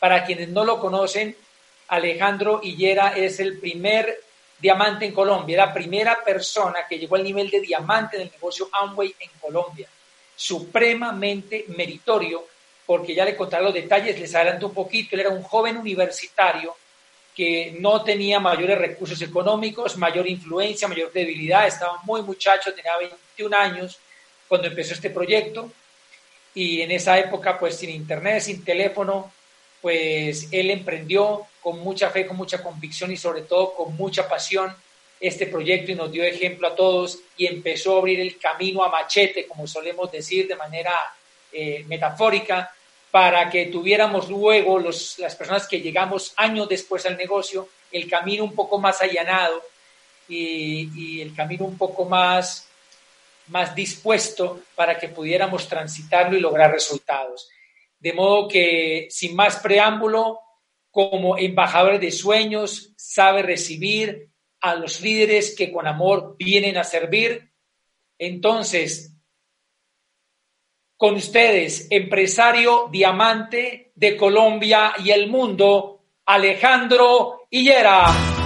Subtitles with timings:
[0.00, 1.36] Para quienes no lo conocen,
[1.88, 4.24] Alejandro Hillera es el primer
[4.58, 9.14] diamante en Colombia, la primera persona que llegó al nivel de diamante del negocio Amway
[9.20, 9.88] en Colombia.
[10.34, 12.46] Supremamente meritorio,
[12.86, 16.74] porque ya le contaré los detalles, les adelanto un poquito, él era un joven universitario
[17.34, 23.56] que no tenía mayores recursos económicos, mayor influencia, mayor debilidad, estaba muy muchacho, tenía 21
[23.56, 23.98] años
[24.48, 25.70] cuando empezó este proyecto.
[26.54, 29.32] Y en esa época pues sin internet, sin teléfono,
[29.80, 34.74] pues él emprendió con mucha fe, con mucha convicción y sobre todo con mucha pasión
[35.20, 38.88] este proyecto y nos dio ejemplo a todos y empezó a abrir el camino a
[38.88, 40.94] machete, como solemos decir de manera
[41.52, 42.74] eh, metafórica,
[43.10, 48.44] para que tuviéramos luego los, las personas que llegamos años después al negocio el camino
[48.44, 49.62] un poco más allanado
[50.28, 52.68] y, y el camino un poco más,
[53.48, 57.50] más dispuesto para que pudiéramos transitarlo y lograr resultados.
[58.00, 60.40] De modo que, sin más preámbulo,
[60.90, 67.52] como embajadores de sueños, sabe recibir a los líderes que con amor vienen a servir.
[68.18, 69.14] Entonces,
[70.96, 78.39] con ustedes, empresario diamante de Colombia y el mundo, Alejandro Hillera.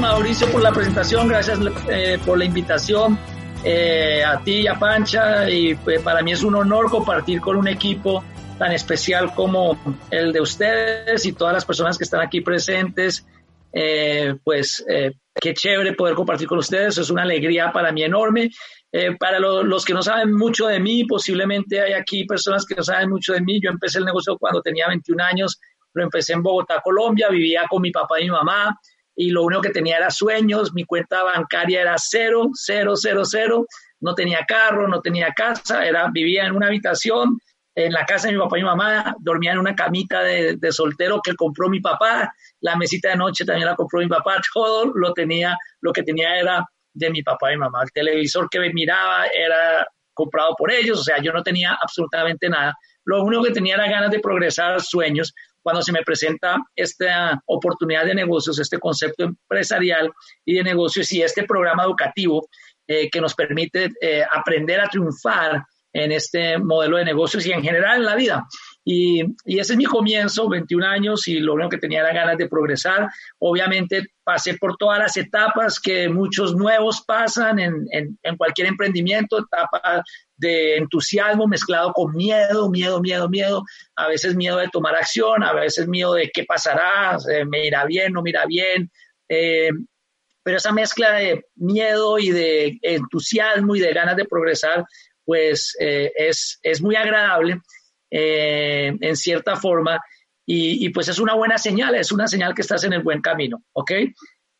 [0.00, 3.18] Mauricio por la presentación, gracias eh, por la invitación
[3.62, 5.48] eh, a ti y a Pancha.
[5.50, 8.24] Y pues, para mí es un honor compartir con un equipo
[8.58, 9.78] tan especial como
[10.10, 13.26] el de ustedes y todas las personas que están aquí presentes.
[13.72, 18.50] Eh, pues eh, qué chévere poder compartir con ustedes, es una alegría para mí enorme.
[18.92, 22.82] Eh, para los que no saben mucho de mí, posiblemente hay aquí personas que no
[22.82, 23.60] saben mucho de mí.
[23.62, 25.60] Yo empecé el negocio cuando tenía 21 años,
[25.92, 28.78] lo empecé en Bogotá, Colombia, vivía con mi papá y mi mamá
[29.20, 33.66] y lo único que tenía era sueños, mi cuenta bancaria era cero, cero, cero, cero,
[34.00, 37.38] no tenía carro, no tenía casa, era, vivía en una habitación,
[37.74, 41.20] en la casa de mi papá y mi mamá, dormía en una camita de, soltero
[41.22, 45.12] que compró mi papá, la mesita de noche también la compró mi papá, todo lo
[45.12, 46.64] tenía, lo que tenía era
[46.94, 47.82] de mi papá y mamá.
[47.82, 52.48] El televisor que me miraba era comprado por ellos, o sea, yo no tenía absolutamente
[52.48, 52.74] nada.
[53.04, 55.34] Lo único que tenía era ganas de progresar, sueños.
[55.62, 60.10] Cuando se me presenta esta oportunidad de negocios, este concepto empresarial
[60.44, 62.48] y de negocios y este programa educativo
[62.86, 67.62] eh, que nos permite eh, aprender a triunfar en este modelo de negocios y en
[67.62, 68.46] general en la vida.
[68.92, 72.48] Y, ese es mi comienzo, 21 años, y lo único que tenía era ganas de
[72.48, 73.08] progresar.
[73.38, 80.02] Obviamente pasé por todas las etapas que muchos nuevos pasan en, en, cualquier emprendimiento, etapa
[80.36, 83.62] de entusiasmo mezclado con miedo, miedo, miedo, miedo,
[83.94, 88.12] a veces miedo de tomar acción, a veces miedo de qué pasará, me irá bien,
[88.12, 88.90] no me irá bien.
[89.28, 89.70] Eh,
[90.42, 94.84] pero esa mezcla de miedo y de entusiasmo y de ganas de progresar
[95.24, 97.60] pues eh, es, es, muy agradable
[98.10, 100.00] eh, en cierta forma
[100.52, 103.62] y, pues es una buena señal, es una señal que estás en el buen camino,
[103.72, 103.92] ¿ok?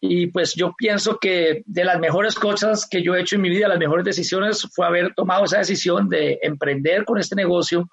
[0.00, 3.50] Y pues yo pienso que de las mejores cosas que yo he hecho en mi
[3.50, 7.89] vida, las mejores decisiones fue haber tomado esa decisión de emprender con este negocio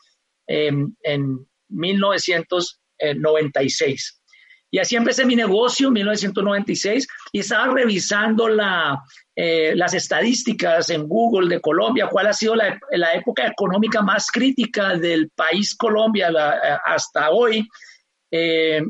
[0.46, 0.96] en
[1.70, 4.22] 1996.
[4.70, 8.48] Y así empecé mi negocio en 1996 y estaba revisando
[9.36, 14.30] eh, las estadísticas en Google de Colombia, cuál ha sido la, la época económica más
[14.30, 17.68] crítica del país Colombia eh, hasta hoy.
[18.32, 18.82] Eh,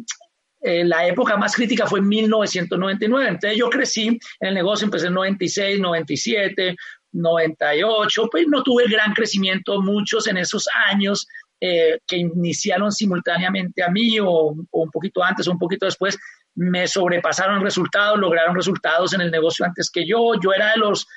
[0.59, 3.29] la época más crítica fue en 1999.
[3.29, 6.75] Entonces yo crecí en el negocio, empecé en 96, 97,
[7.11, 11.27] 98, pues no tuve gran crecimiento muchos en esos años
[11.59, 16.16] eh, que iniciaron simultáneamente a mí o, un poquito antes o un poquito después,
[16.53, 20.34] me sobrepasaron resultados, lograron resultados en el negocio antes que yo.
[20.40, 21.07] Yo era de los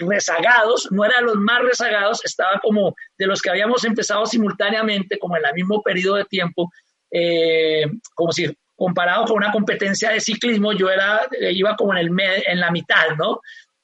[0.00, 5.16] rezagados, no era de los más rezagados, estaba como de los que habíamos empezado simultáneamente,
[5.16, 6.72] como en el mismo periodo de tiempo,
[7.12, 11.98] eh, como si comparado con una competencia de ciclismo, yo era, eh, iba como en,
[11.98, 13.40] el en la mitad, ¿no?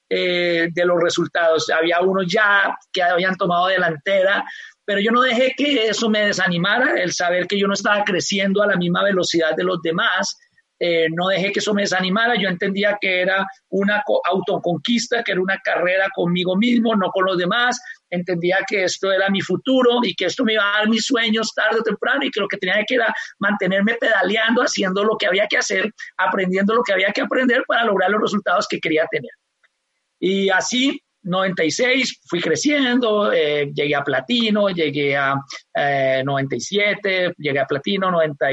[0.08, 1.68] de los resultados.
[1.70, 4.44] Había unos ya que habían tomado delantera,
[4.84, 8.62] pero yo no dejé que eso me desanimara, el saber que yo no estaba creciendo
[8.62, 10.36] a la misma velocidad de los demás,
[10.80, 15.40] eh, no dejé que eso me desanimara, yo entendía que era una autoconquista, que era
[15.40, 20.14] una carrera conmigo mismo, no con los demás, entendía que esto era mi futuro y
[20.14, 22.58] que esto me iba a dar mis sueños tarde o temprano y que lo que
[22.58, 27.12] tenía que era mantenerme pedaleando, haciendo lo que había que hacer, aprendiendo lo que había
[27.12, 29.30] que aprender para lograr los resultados que quería tener.
[30.18, 35.34] Y así 96 fui creciendo, eh, llegué a platino, llegué a
[36.24, 38.46] 97, eh, llegué a platino, 90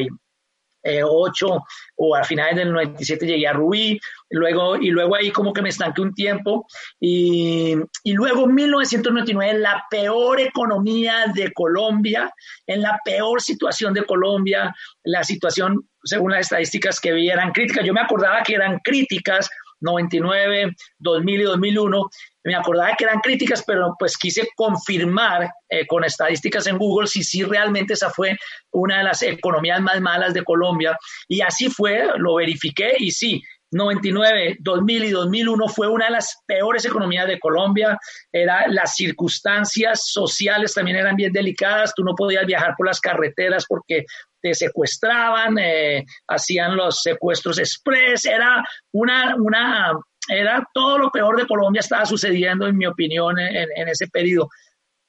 [0.84, 1.64] 98
[1.98, 5.70] o a finales del 97 llegué a Rubí, luego, y luego ahí como que me
[5.70, 6.66] estanqué un tiempo
[7.00, 12.34] y, y luego 1999 la peor economía de Colombia,
[12.66, 14.74] en la peor situación de Colombia,
[15.04, 19.50] la situación según las estadísticas que vi eran críticas, yo me acordaba que eran críticas
[19.82, 22.10] 99, 2000 y 2001.
[22.44, 27.24] Me acordaba que eran críticas, pero pues quise confirmar eh, con estadísticas en Google si
[27.24, 28.38] sí realmente esa fue
[28.72, 30.98] una de las economías más malas de Colombia.
[31.28, 33.42] Y así fue, lo verifiqué y sí,
[33.72, 37.98] 99, 2000 y 2001 fue una de las peores economías de Colombia.
[38.32, 41.94] Era, las circunstancias sociales también eran bien delicadas.
[41.96, 44.06] Tú no podías viajar por las carreteras porque
[44.42, 48.26] te secuestraban, eh, hacían los secuestros express.
[48.26, 49.94] Era una, una,
[50.31, 54.50] era todo lo peor de Colombia estaba sucediendo, en mi opinión, en, en ese periodo.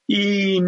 [0.07, 0.61] Y,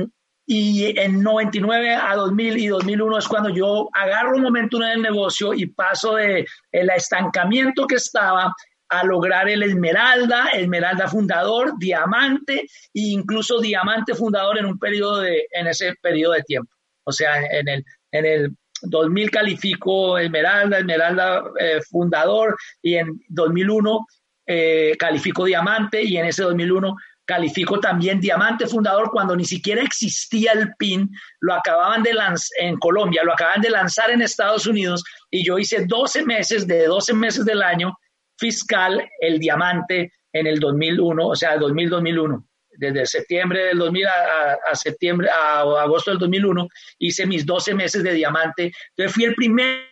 [0.46, 5.02] y en 99 a 2000 y 2001 es cuando yo agarro un momento en el
[5.02, 8.54] negocio y paso de el estancamiento que estaba
[8.90, 15.46] a lograr el Esmeralda, Esmeralda fundador, Diamante e incluso Diamante fundador en un periodo de
[15.50, 16.70] en ese periodo de tiempo.
[17.04, 24.06] O sea, en el en el 2000 califico Esmeralda, Esmeralda eh, fundador y en 2001
[24.46, 30.52] eh, califico Diamante y en ese 2001 calificó también Diamante Fundador cuando ni siquiera existía
[30.52, 31.10] el PIN,
[31.40, 35.58] lo acababan de lanzar en Colombia, lo acaban de lanzar en Estados Unidos y yo
[35.58, 37.96] hice 12 meses de 12 meses del año
[38.36, 42.44] fiscal el Diamante en el 2001, o sea, 2000-2001.
[42.76, 46.68] Desde septiembre del 2000 a, a, septiembre, a agosto del 2001,
[46.98, 48.72] hice mis 12 meses de diamante.
[48.90, 49.84] Entonces fui el primer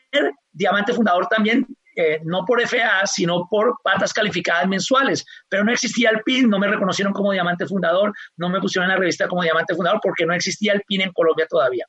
[0.52, 1.64] diamante fundador también
[1.96, 5.24] eh, no por FA, sino por patas calificadas mensuales.
[5.48, 8.96] Pero no existía el PIN, no me reconocieron como diamante fundador, no me pusieron en
[8.96, 11.86] la revista como diamante fundador porque no existía el PIN en Colombia todavía.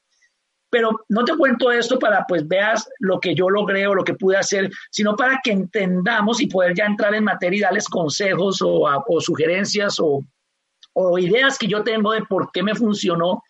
[0.69, 4.15] Pero no te cuento esto para pues veas lo que yo logré o lo que
[4.15, 8.59] pude hacer, sino para que entendamos y poder ya entrar en materia y darles consejos
[8.63, 13.44] o, sugerencias o ideas que yo tengo de por qué me funcionó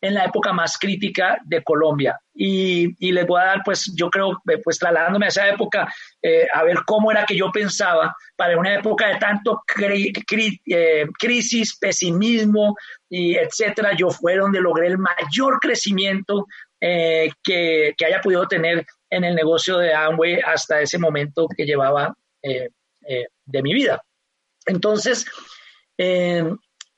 [0.00, 2.20] en la época más crítica de Colombia.
[2.34, 5.88] Y, y, les voy a dar, pues yo creo, eh, pues trasladándome a esa época,
[6.20, 10.12] eh, a ver cómo era que yo pensaba para una época de tanto cri
[10.66, 12.76] eh, crisis, pesimismo
[13.08, 13.94] y etcétera.
[13.96, 16.46] Yo fue donde logré el mayor crecimiento
[16.78, 22.14] que, que, haya podido tener en el negocio de Amway hasta ese momento que llevaba
[22.42, 24.04] de mi vida.
[24.66, 25.26] Entonces,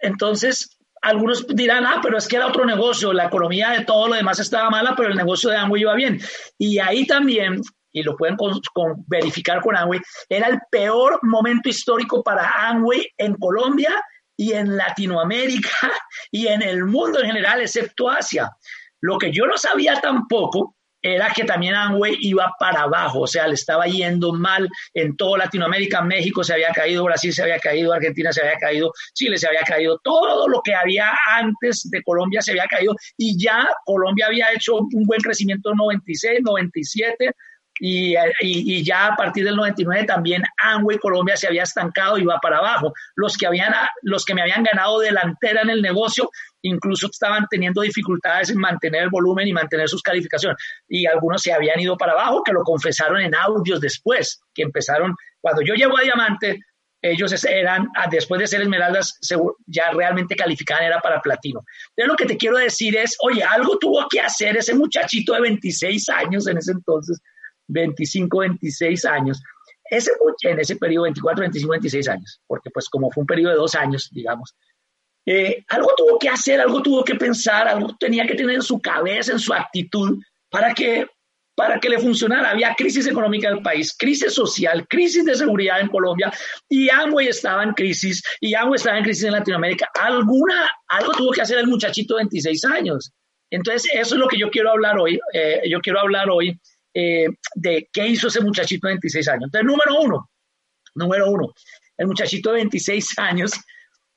[0.00, 4.14] entonces, algunos dirán, ah, pero es que era otro negocio, la economía de todo lo
[4.14, 6.20] demás estaba mala, pero el negocio de Amway iba bien.
[6.58, 7.60] Y ahí también,
[7.92, 8.36] y lo pueden
[9.06, 13.90] verificar con Amway, era el peor momento histórico para Amway en Colombia
[14.36, 15.70] y en Latinoamérica
[16.30, 18.50] y en el mundo en general, excepto Asia.
[19.00, 23.46] Lo que yo no sabía tampoco era que también Amway iba para abajo, o sea,
[23.46, 27.92] le estaba yendo mal en toda Latinoamérica, México se había caído, Brasil se había caído,
[27.92, 32.42] Argentina se había caído, Chile se había caído, todo lo que había antes de Colombia
[32.42, 37.32] se había caído y ya Colombia había hecho un buen crecimiento en 96, 97,
[37.80, 42.24] y, y, y, ya a partir del 99 también Amway Colombia se había estancado y
[42.24, 42.92] va para abajo.
[43.14, 43.72] Los que, habían,
[44.02, 46.30] los que me habían ganado delantera en el negocio
[46.62, 50.56] incluso estaban teniendo dificultades en mantener el volumen y mantener sus calificaciones.
[50.88, 55.14] Y algunos se habían ido para abajo, que lo confesaron en audios después, que empezaron,
[55.40, 56.60] cuando yo llego a Diamante,
[57.00, 59.18] ellos eran, después de ser esmeraldas,
[59.66, 61.64] ya realmente calificaban, era para platino.
[61.90, 65.42] Entonces lo que te quiero decir es, oye, algo tuvo que hacer ese muchachito de
[65.42, 67.20] 26 años en ese entonces,
[67.68, 69.40] 25, 26 años,
[69.90, 70.10] ese,
[70.42, 73.74] en ese periodo, 24, 25, 26 años, porque pues como fue un periodo de dos
[73.74, 74.54] años, digamos,
[75.30, 78.80] eh, algo tuvo que hacer, algo tuvo que pensar, algo tenía que tener en su
[78.80, 80.18] cabeza, en su actitud,
[80.48, 81.06] para que,
[81.54, 82.48] para que le funcionara.
[82.48, 86.32] Había crisis económica del país, crisis social, crisis de seguridad en Colombia,
[86.66, 89.90] y Amway estaba en crisis, y Amway estaba en crisis en Latinoamérica.
[90.00, 93.12] Algo tuvo que hacer el muchachito de 26 años.
[93.50, 95.20] Entonces, eso es lo que yo quiero hablar hoy.
[95.34, 96.58] Eh, yo quiero hablar hoy
[96.94, 99.44] eh, de qué hizo ese muchachito de 26 años.
[99.44, 100.30] Entonces, número uno,
[100.94, 101.52] número uno,
[101.98, 103.52] el muchachito de 26 años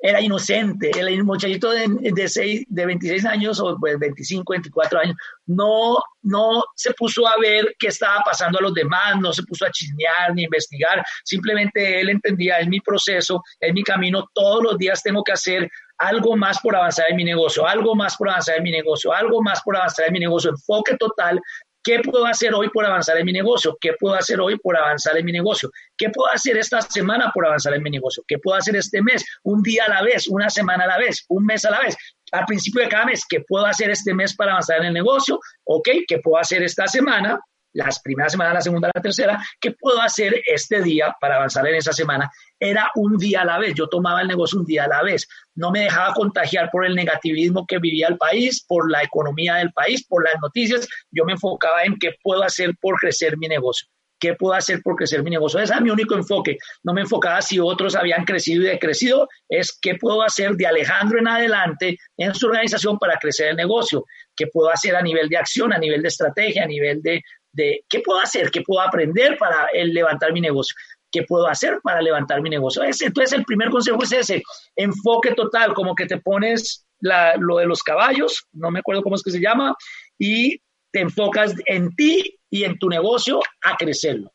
[0.01, 5.15] era inocente, el muchachito de, de, seis, de 26 años o pues 25, 24 años,
[5.45, 9.65] no, no se puso a ver qué estaba pasando a los demás, no se puso
[9.65, 14.77] a chismear ni investigar, simplemente él entendía, es mi proceso, es mi camino, todos los
[14.77, 18.57] días tengo que hacer algo más por avanzar en mi negocio, algo más por avanzar
[18.57, 21.39] en mi negocio, algo más por avanzar en mi negocio, enfoque total
[21.83, 23.75] ¿Qué puedo hacer hoy por avanzar en mi negocio?
[23.81, 25.71] ¿Qué puedo hacer hoy por avanzar en mi negocio?
[25.97, 28.23] ¿Qué puedo hacer esta semana por avanzar en mi negocio?
[28.27, 29.25] ¿Qué puedo hacer este mes?
[29.43, 31.97] Un día a la vez, una semana a la vez, un mes a la vez.
[32.31, 35.39] Al principio de cada mes, ¿qué puedo hacer este mes para avanzar en el negocio?
[35.63, 35.89] ¿Ok?
[36.07, 37.39] ¿Qué puedo hacer esta semana
[37.73, 41.75] las primeras semanas, la segunda, la tercera, ¿qué puedo hacer este día para avanzar en
[41.75, 42.29] esa semana?
[42.59, 45.27] Era un día a la vez, yo tomaba el negocio un día a la vez,
[45.55, 49.71] no me dejaba contagiar por el negativismo que vivía el país, por la economía del
[49.71, 53.87] país, por las noticias, yo me enfocaba en qué puedo hacer por crecer mi negocio.
[54.21, 55.59] ¿Qué puedo hacer por crecer mi negocio?
[55.59, 56.57] Ese es mi único enfoque.
[56.83, 61.17] No me enfocaba si otros habían crecido y decrecido, es qué puedo hacer de Alejandro
[61.17, 64.05] en adelante en su organización para crecer el negocio.
[64.35, 67.23] ¿Qué puedo hacer a nivel de acción, a nivel de estrategia, a nivel de,
[67.53, 70.75] de qué puedo hacer, qué puedo aprender para levantar mi negocio.
[71.11, 72.83] ¿Qué puedo hacer para levantar mi negocio?
[72.83, 74.41] entonces, el primer consejo es ese,
[74.77, 79.23] enfoque total, como que te pones lo de los caballos, no me acuerdo cómo es
[79.23, 79.75] que se llama,
[80.17, 84.31] y te enfocas en ti y en tu negocio a crecerlo.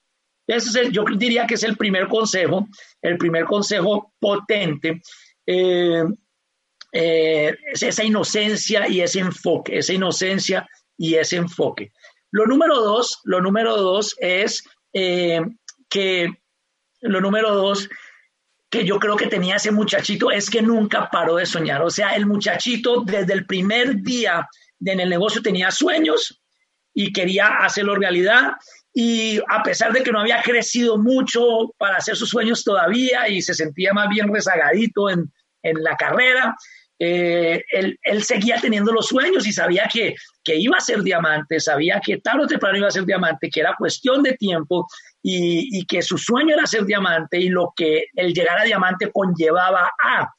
[0.47, 2.69] Ese es yo diría que es el primer consejo,
[3.03, 5.01] el primer consejo potente.
[5.47, 6.05] Eh,
[6.93, 11.93] eh, es esa inocencia y ese enfoque, esa inocencia y ese enfoque.
[12.31, 15.41] Lo número dos, lo número dos es eh,
[15.89, 16.29] que,
[17.01, 17.89] lo número dos,
[18.69, 21.83] que yo creo que tenía ese muchachito es que nunca paró de soñar.
[21.83, 24.49] O sea, el muchachito desde el primer día
[24.85, 26.41] en el negocio tenía sueños,
[26.97, 28.55] y quería hacerlo realidad.
[28.93, 33.43] Y a pesar de que no había crecido mucho para hacer sus sueños todavía y
[33.43, 35.31] se sentía más bien rezagadito en,
[35.63, 36.57] en la carrera,
[36.99, 41.61] eh, él, él, seguía teniendo los sueños y sabía que, que, iba a ser diamante,
[41.61, 44.87] sabía que tarde o temprano iba a ser diamante, que era cuestión de tiempo
[45.23, 49.11] y, y que su sueño era ser diamante y lo que el llegar a diamante
[49.13, 50.33] conllevaba a.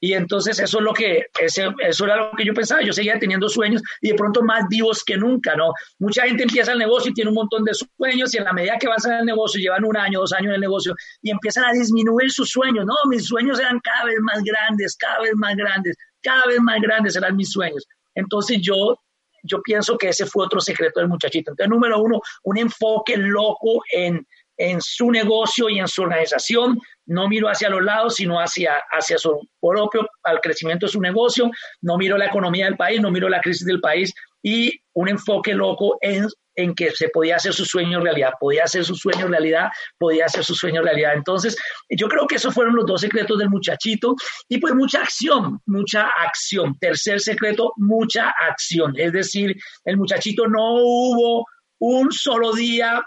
[0.00, 3.18] Y entonces eso es lo que, ese, eso era lo que yo pensaba, yo seguía
[3.18, 5.72] teniendo sueños y de pronto más vivos que nunca, ¿no?
[5.98, 8.78] Mucha gente empieza el negocio y tiene un montón de sueños y en la medida
[8.78, 11.64] que avanzan en el negocio, llevan un año, dos años en el negocio y empiezan
[11.64, 15.56] a disminuir sus sueños, no, mis sueños eran cada vez más grandes, cada vez más
[15.56, 17.84] grandes, cada vez más grandes eran mis sueños.
[18.14, 19.00] Entonces yo,
[19.42, 21.50] yo pienso que ese fue otro secreto del muchachito.
[21.50, 24.26] Entonces, número uno, un enfoque loco en,
[24.56, 26.78] en su negocio y en su organización,
[27.08, 31.50] no miro hacia los lados, sino hacia, hacia su propio, al crecimiento de su negocio,
[31.80, 35.54] no miro la economía del país, no miro la crisis del país y un enfoque
[35.54, 39.68] loco en, en que se podía hacer su sueño realidad, podía hacer su sueño realidad,
[39.98, 41.14] podía hacer su sueño realidad.
[41.14, 41.56] Entonces,
[41.88, 44.14] yo creo que esos fueron los dos secretos del muchachito
[44.48, 46.76] y pues mucha acción, mucha acción.
[46.78, 48.92] Tercer secreto, mucha acción.
[48.96, 51.46] Es decir, el muchachito no hubo
[51.78, 53.02] un solo día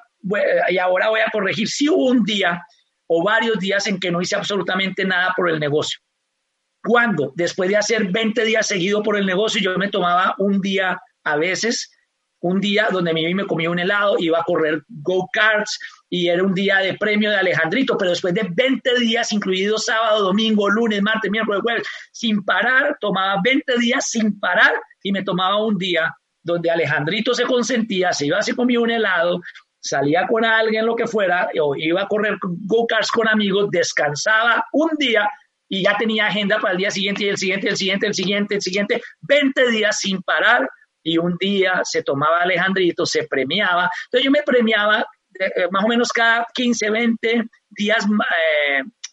[0.70, 2.62] y ahora voy a corregir, si hubo un día
[3.14, 6.00] o varios días en que no hice absolutamente nada por el negocio.
[6.82, 10.98] Cuando, después de hacer 20 días seguido por el negocio, yo me tomaba un día
[11.26, 11.92] a veces,
[12.40, 15.78] un día donde mi me comía un helado, iba a correr go-karts
[16.10, 20.24] y era un día de premio de Alejandrito, pero después de 20 días, incluidos sábado,
[20.24, 24.72] domingo, lunes, martes, miércoles, jueves, sin parar, tomaba 20 días sin parar
[25.04, 29.42] y me tomaba un día donde Alejandrito se consentía, se iba, se comía un helado,
[29.82, 34.92] salía con alguien, lo que fuera, o iba a correr go-karts con amigos, descansaba un
[34.98, 35.30] día
[35.68, 38.56] y ya tenía agenda para el día siguiente y el siguiente, el siguiente, el siguiente,
[38.56, 40.70] el siguiente, 20 días sin parar
[41.04, 43.90] y un día se tomaba Alejandrito, se premiaba.
[44.06, 45.06] Entonces yo me premiaba
[45.40, 48.06] eh, más o menos cada 15, 20 días,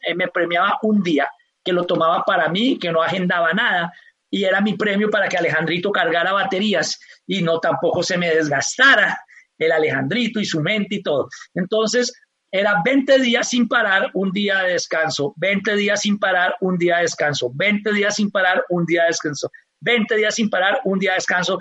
[0.07, 1.31] eh, me premiaba un día
[1.65, 3.93] que lo tomaba para mí, que no agendaba nada
[4.31, 9.19] y era mi premio para que Alejandrito cargara baterías y no tampoco se me desgastara
[9.59, 11.29] el Alejandrito y su mente y todo.
[11.55, 12.13] Entonces,
[12.51, 16.97] era 20 días sin parar, un día de descanso, 20 días sin parar, un día
[16.97, 19.51] de descanso, 20 días sin parar, un día de descanso,
[19.81, 21.59] 20 días sin parar, un día de descanso.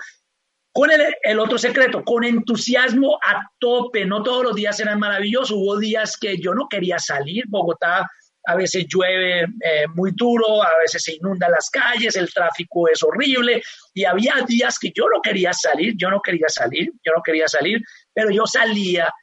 [0.71, 5.57] Con el, el, otro secreto, con entusiasmo a tope, no todos los días eran maravillosos,
[5.57, 8.07] hubo días que yo no quería salir, Bogotá
[8.47, 13.03] a veces llueve eh, muy duro, a veces se inundan las calles, el tráfico es
[13.03, 13.61] horrible
[13.93, 17.47] y había días que yo no quería salir, yo no quería salir, yo no quería
[17.47, 17.81] salir,
[18.13, 19.13] pero yo salía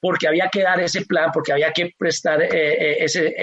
[0.00, 3.34] porque había que dar ese plan, porque había que prestar eh, eh, ese,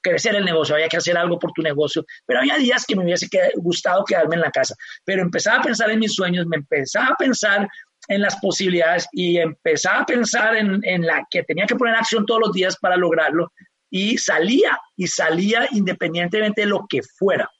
[0.00, 3.02] crecer el negocio, había que hacer algo por tu negocio, pero había días que me
[3.02, 7.08] hubiese gustado quedarme en la casa, pero empezaba a pensar en mis sueños, me empezaba
[7.08, 7.68] a pensar
[8.06, 12.24] en las posibilidades y empezaba a pensar en, en la que tenía que poner acción
[12.24, 13.52] todos los días para lograrlo
[13.90, 17.50] y salía, y salía independientemente de lo que fuera.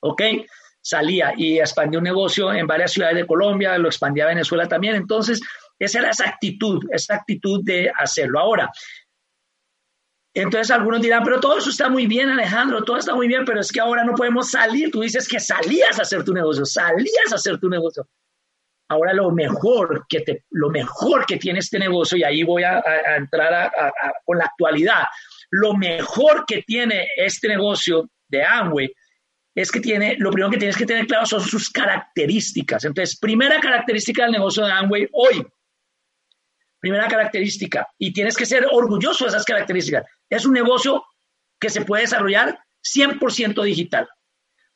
[0.00, 0.22] ¿Ok?
[0.80, 4.94] Salía y expandió un negocio en varias ciudades de Colombia, lo expandía a Venezuela también.
[4.94, 5.40] Entonces,
[5.78, 8.38] esa era esa actitud, esa actitud de hacerlo.
[8.38, 8.70] Ahora,
[10.36, 13.58] entonces algunos dirán, pero todo eso está muy bien, Alejandro, todo está muy bien, pero
[13.58, 14.90] es que ahora no podemos salir.
[14.90, 18.06] Tú dices que salías a hacer tu negocio, salías a hacer tu negocio.
[18.88, 22.82] Ahora lo mejor que te, lo mejor que tiene este negocio, y ahí voy a,
[23.16, 23.72] entrar
[24.26, 25.04] con la actualidad,
[25.50, 28.92] lo mejor que tiene este negocio de Amway
[29.54, 32.84] es que tiene, lo primero que tienes que tener claro son sus características.
[32.84, 35.46] Entonces, primera característica del negocio de Amway hoy,
[36.78, 40.04] Primera característica, y tienes que ser orgulloso de esas características.
[40.28, 41.04] Es un negocio
[41.58, 44.08] que se puede desarrollar 100% digital.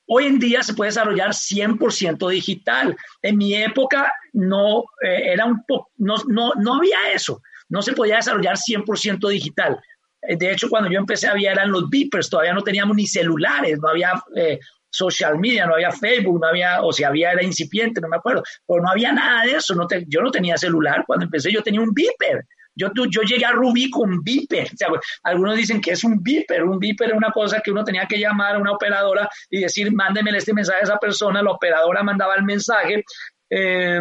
[0.07, 2.97] Hoy en día se puede desarrollar 100% digital.
[3.23, 5.63] En mi época no eh, era un
[5.99, 7.43] no, no, no había eso.
[7.69, 9.79] No se podía desarrollar 100% digital.
[10.23, 13.79] Eh, de hecho, cuando yo empecé había eran los beepers, todavía no teníamos ni celulares,
[13.81, 14.59] no había eh,
[14.91, 18.43] social media, no había Facebook, no había, o si había era incipiente, no me acuerdo,
[18.67, 19.75] pero no había nada de eso.
[19.75, 22.45] No yo no tenía celular cuando empecé, yo tenía un beeper.
[22.77, 24.69] Yo, yo llegué a Rubí con Viper.
[25.25, 26.65] algunos dicen que es un Viper.
[26.65, 29.93] Un Viper es una cosa que uno tenía que llamar a una operadora y decir,
[29.93, 31.43] mándeme este mensaje a esa persona.
[31.43, 33.05] La operadora mandaba el mensaje.
[33.51, 34.01] Eh,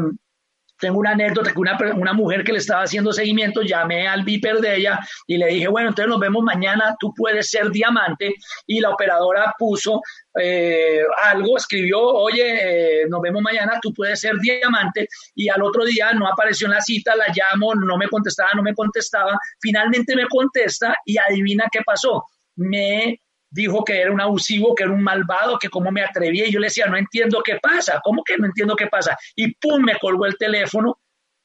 [0.80, 4.58] tengo una anécdota que una, una, mujer que le estaba haciendo seguimiento, llamé al viper
[4.60, 8.34] de ella y le dije, bueno, entonces nos vemos mañana, tú puedes ser diamante.
[8.66, 10.02] Y la operadora puso
[10.40, 15.08] eh, algo, escribió, oye, eh, nos vemos mañana, tú puedes ser diamante.
[15.36, 18.64] Y al otro día no apareció en la cita, la llamo, no me contestaba, no
[18.64, 19.38] me contestaba.
[19.60, 22.24] Finalmente me contesta y adivina qué pasó.
[22.56, 26.48] Me dijo que era un abusivo, que era un malvado, que cómo me atrevía.
[26.48, 29.18] Y yo le decía, no entiendo qué pasa, ¿cómo que no entiendo qué pasa?
[29.36, 31.00] Y pum, me colgó el teléfono.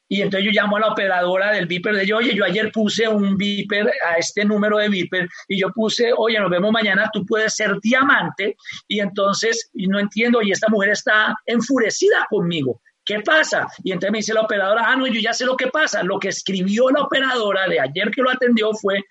[0.07, 3.09] Y entonces yo llamo a la operadora del Viper de yo, oye, yo ayer puse
[3.09, 7.25] un Viper a este número de Viper y yo puse, oye, nos vemos mañana, tú
[7.25, 8.55] puedes ser diamante.
[8.87, 12.81] Y entonces, no entiendo, y esta mujer está enfurecida conmigo.
[13.05, 13.67] ¿Qué pasa?
[13.83, 16.03] Y entonces me dice la operadora, ah, no, yo ya sé lo que pasa.
[16.03, 19.03] Lo que escribió la operadora de ayer que lo atendió fue,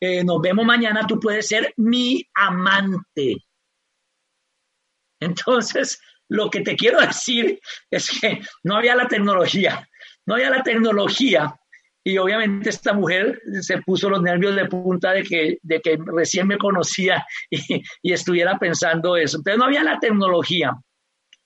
[0.00, 3.36] eh, nos vemos mañana, tú puedes ser mi amante.
[5.20, 7.60] Entonces, lo que te quiero decir
[7.90, 9.88] es que no había la tecnología,
[10.26, 11.54] no había la tecnología
[12.04, 16.46] y obviamente esta mujer se puso los nervios de punta de que, de que recién
[16.46, 19.38] me conocía y, estuviera pensando eso.
[19.38, 20.72] Entonces no había la tecnología,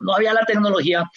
[0.01, 1.09] no había la tecnología,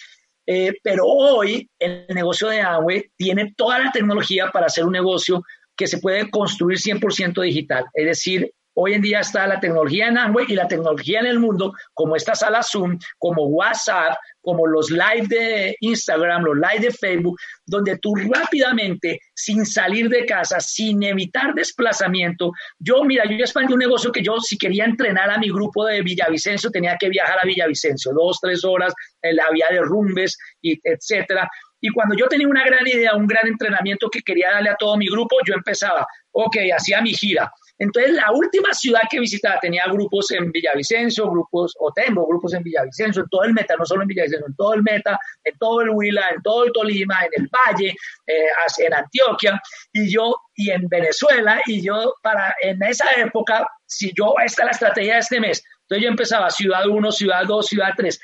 [0.46, 5.42] eh, pero hoy el negocio de Amway tiene toda la tecnología para hacer un negocio
[5.76, 7.84] que se puede construir 100% digital.
[7.94, 11.38] Es decir, hoy en día está la tecnología en Amway y la tecnología en el
[11.38, 16.92] mundo, como esta sala Zoom, como WhatsApp, como los live de Instagram, los live de
[16.92, 23.72] Facebook, donde tú rápidamente, sin salir de casa, sin evitar desplazamiento, yo, mira, yo expandí
[23.72, 27.38] un negocio que yo, si quería entrenar a mi grupo de Villavicencio, tenía que viajar
[27.42, 31.48] a Villavicencio, dos, tres horas, en la vía de rumbes, y etcétera.
[31.84, 34.96] Y cuando yo tenía una gran idea, un gran entrenamiento que quería darle a todo
[34.96, 37.52] mi grupo, yo empezaba, ok, hacía mi gira.
[37.76, 42.62] Entonces, la última ciudad que visitaba tenía grupos en Villavicencio, grupos, o tengo grupos en
[42.62, 45.82] Villavicencio, en todo el Meta, no solo en Villavicencio, en todo el Meta, en todo
[45.82, 47.94] el Huila, en todo el Tolima, en el Valle,
[48.28, 48.46] eh,
[48.78, 49.60] en Antioquia,
[49.92, 54.66] y yo, y en Venezuela, y yo, para, en esa época, si yo, esta es
[54.66, 58.18] la estrategia de este mes, entonces yo empezaba ciudad 1, ciudad 2, ciudad 3,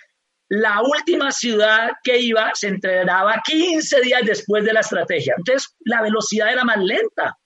[0.51, 5.35] la última ciudad que iba se entrenaba 15 días después de la estrategia.
[5.39, 7.37] Entonces, la velocidad era más lenta.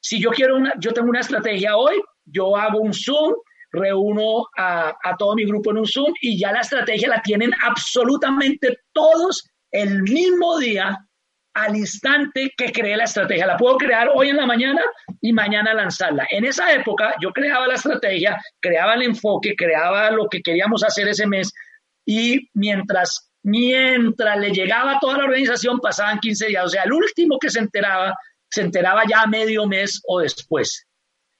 [0.00, 3.34] Si yo quiero una, yo tengo una estrategia hoy, yo hago un Zoom,
[3.70, 7.52] reúno a, a todo mi grupo en un Zoom y ya la estrategia la tienen
[7.62, 10.98] absolutamente todos el mismo día,
[11.54, 13.46] al instante que creé la estrategia.
[13.46, 14.82] La puedo crear hoy en la mañana
[15.20, 16.26] y mañana lanzarla.
[16.30, 21.06] En esa época yo creaba la estrategia, creaba el enfoque, creaba lo que queríamos hacer
[21.08, 21.52] ese mes,
[22.10, 26.92] y mientras, mientras le llegaba a toda la organización pasaban 15 días, o sea, el
[26.92, 28.16] último que se enteraba,
[28.50, 30.88] se enteraba ya medio mes o después.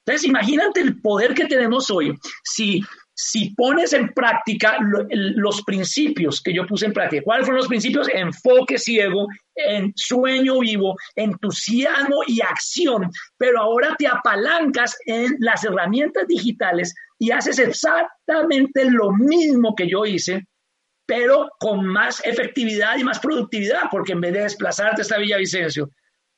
[0.06, 2.16] Entonces, imagínate el poder que tenemos hoy.
[2.44, 4.78] Si, si pones en práctica
[5.10, 8.08] los principios que yo puse en práctica, ¿cuáles fueron los principios?
[8.08, 16.28] Enfoque ciego, en sueño vivo, entusiasmo y acción, pero ahora te apalancas en las herramientas
[16.28, 20.46] digitales y haces exactamente lo mismo que yo hice
[21.10, 25.90] pero con más efectividad y más productividad, porque en vez de desplazarte hasta Villavicencio,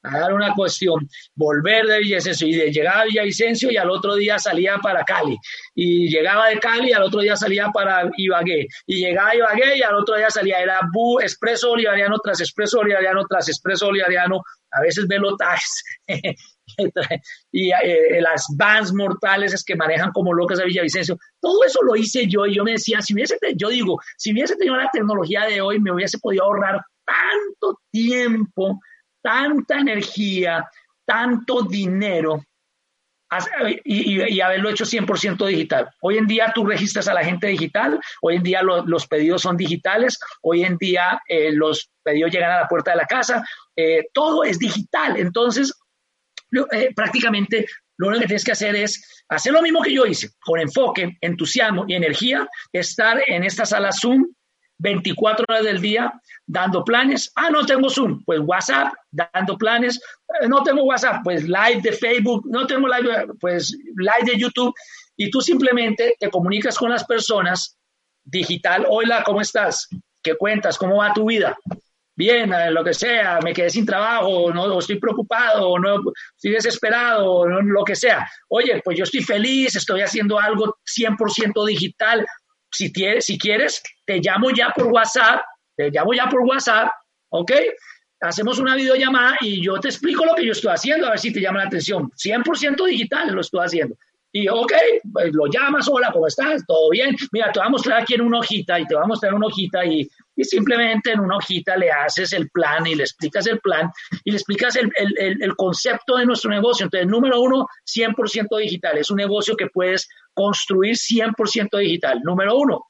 [0.03, 4.15] a dar una cuestión, volver de Villavicencio y de llegar a Villavicencio y al otro
[4.15, 5.37] día salía para Cali,
[5.75, 9.77] y llegaba de Cali y al otro día salía para Ibagué, y llegaba a Ibagué
[9.77, 14.41] y al otro día salía, era Bu, expreso bolivariano tras expreso bolivariano tras expreso bolivariano,
[14.71, 15.85] a veces velotax,
[17.53, 21.17] y eh, las vans mortales es que manejan como locas a Villavicencio.
[21.41, 24.57] Todo eso lo hice yo y yo me decía, si hubiese, yo digo, si hubiese
[24.57, 28.81] tenido la tecnología de hoy, me hubiese podido ahorrar tanto tiempo,
[29.23, 30.69] tanta energía,
[31.05, 32.43] tanto dinero
[33.85, 35.89] y, haberlo hecho 100% digital.
[36.01, 39.57] Hoy en día tú registras a la gente digital, hoy en día los pedidos son
[39.57, 43.45] digitales, hoy en día eh, los pedidos llegan a la puerta de la casa,
[43.77, 45.17] eh, todo es digital.
[45.17, 45.73] Entonces,
[46.53, 50.31] eh, prácticamente lo único que tienes que hacer es hacer lo mismo que yo hice,
[50.41, 54.27] con enfoque, entusiasmo y energía, estar en esta sala Zoom
[54.79, 56.13] 24 horas del día
[56.47, 57.31] dando planes.
[57.37, 60.01] Ah, no tengo Zoom, pues WhatsApp, dando planes.
[60.41, 62.45] Eh, no tengo WhatsApp, pues live de Facebook.
[62.47, 64.75] No tengo live, pues live de YouTube.
[65.17, 67.79] Y tú simplemente te comunicas con las personas
[68.25, 68.87] digital.
[68.89, 69.89] Hola, ¿cómo estás?
[70.23, 70.77] ¿Qué cuentas?
[70.77, 71.57] ¿Cómo va tu vida?
[72.15, 76.01] Bien, eh, lo que sea, me quedé sin trabajo, no estoy preocupado, no
[76.37, 78.29] estoy desesperado, lo que sea.
[78.49, 82.27] Oye, pues yo estoy feliz, estoy haciendo algo 100% digital.
[82.71, 85.43] Si, si quieres, te llamo ya por WhatsApp,
[85.75, 86.89] te llamo ya por WhatsApp,
[87.31, 87.53] ¿ok?
[88.21, 91.33] Hacemos una videollamada y yo te explico lo que yo estoy haciendo, a ver si
[91.33, 92.11] te llama la atención.
[92.13, 93.97] 100% digital lo estoy haciendo.
[94.35, 94.73] Y ok,
[95.13, 96.65] pues lo llamas, hola, ¿cómo estás?
[96.67, 97.15] ¿Todo bien?
[97.33, 99.47] Mira, te voy a mostrar aquí en una hojita y te voy a mostrar una
[99.47, 103.61] hojita y, y simplemente en una hojita le haces el plan y le explicas el
[103.61, 103.91] plan
[104.25, 106.85] y le explicas el, el, el concepto de nuestro negocio.
[106.85, 108.97] Entonces, número uno, 100% digital.
[108.97, 112.21] Es un negocio que puedes construir 100% digital.
[112.25, 112.87] Número uno,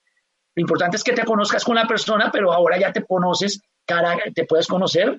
[0.54, 4.16] lo importante es que te conozcas con la persona, pero ahora ya te conoces, cara,
[4.32, 5.18] te puedes conocer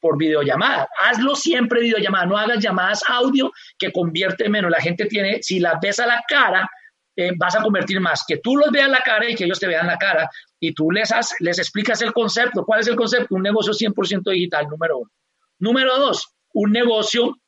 [0.00, 0.88] por videollamada.
[0.98, 4.70] Hazlo siempre videollamada, no hagas llamadas audio que convierte menos.
[4.70, 6.70] La gente tiene, si las ves a la cara,
[7.16, 8.24] eh, vas a convertir más.
[8.26, 10.90] Que tú los veas la cara y que ellos te vean la cara y tú
[10.90, 12.64] les, les explicas el concepto.
[12.64, 13.34] ¿Cuál es el concepto?
[13.34, 15.10] Un negocio 100% digital, número uno.
[15.58, 17.38] Número dos, un negocio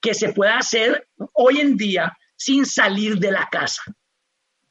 [0.00, 3.82] que se pueda hacer hoy en día sin salir de la casa.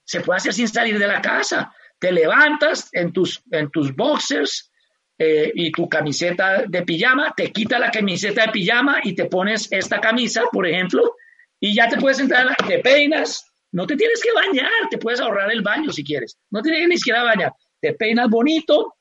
[0.05, 1.73] Se puede hacer sin salir de la casa.
[1.99, 4.71] Te levantas en tus, en tus boxers,
[5.19, 9.67] eh, y tu camiseta de pijama, te quita la camiseta de pijama y te pones
[9.71, 11.15] esta camisa, por ejemplo,
[11.59, 15.51] y ya te puedes entrar, te peinas, no te tienes que bañar, te puedes ahorrar
[15.51, 17.51] el baño si quieres, no tienes que ni siquiera bañar,
[17.81, 18.95] te peinas bonito,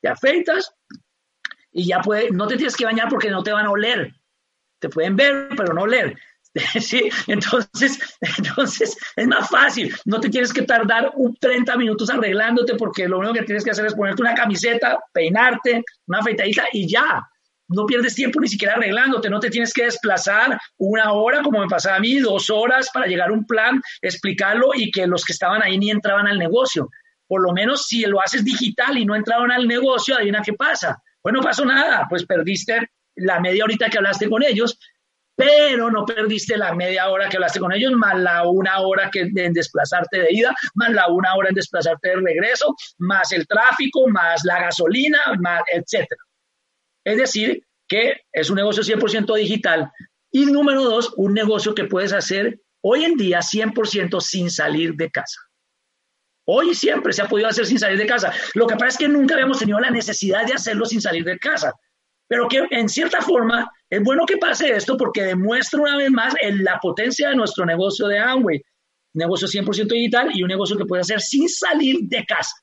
[0.00, 0.72] te afeitas
[1.70, 4.14] y ya puedes, no te tienes que bañar porque no te van a oler,
[4.78, 6.16] te pueden ver, pero no oler.
[6.80, 9.94] Sí, entonces, entonces es más fácil.
[10.04, 13.70] No te tienes que tardar un 30 minutos arreglándote porque lo único que tienes que
[13.70, 17.22] hacer es ponerte una camiseta, peinarte, una afeitadita y ya.
[17.70, 21.66] No pierdes tiempo ni siquiera arreglándote, no te tienes que desplazar una hora como me
[21.66, 25.34] pasaba a mí, dos horas para llegar a un plan, explicarlo y que los que
[25.34, 26.88] estaban ahí ni entraban al negocio.
[27.26, 31.02] Por lo menos si lo haces digital y no entraron al negocio, adivina qué pasa.
[31.22, 34.78] Bueno, pasó nada, pues perdiste la media horita que hablaste con ellos,
[35.38, 39.20] pero no perdiste la media hora que hablaste con ellos, más la una hora que
[39.20, 44.08] en desplazarte de ida, más la una hora en desplazarte de regreso, más el tráfico,
[44.08, 46.20] más la gasolina, más etcétera.
[47.04, 49.92] Es decir, que es un negocio 100% digital.
[50.32, 55.08] Y número dos, un negocio que puedes hacer hoy en día 100% sin salir de
[55.08, 55.40] casa.
[56.46, 58.32] Hoy siempre se ha podido hacer sin salir de casa.
[58.54, 61.38] Lo que pasa es que nunca habíamos tenido la necesidad de hacerlo sin salir de
[61.38, 61.74] casa.
[62.26, 66.34] Pero que en cierta forma es bueno que pase esto porque demuestra una vez más
[66.42, 68.62] la potencia de nuestro negocio de Amway.
[69.14, 72.54] Negocio 100% digital y un negocio que puede hacer sin salir de casa.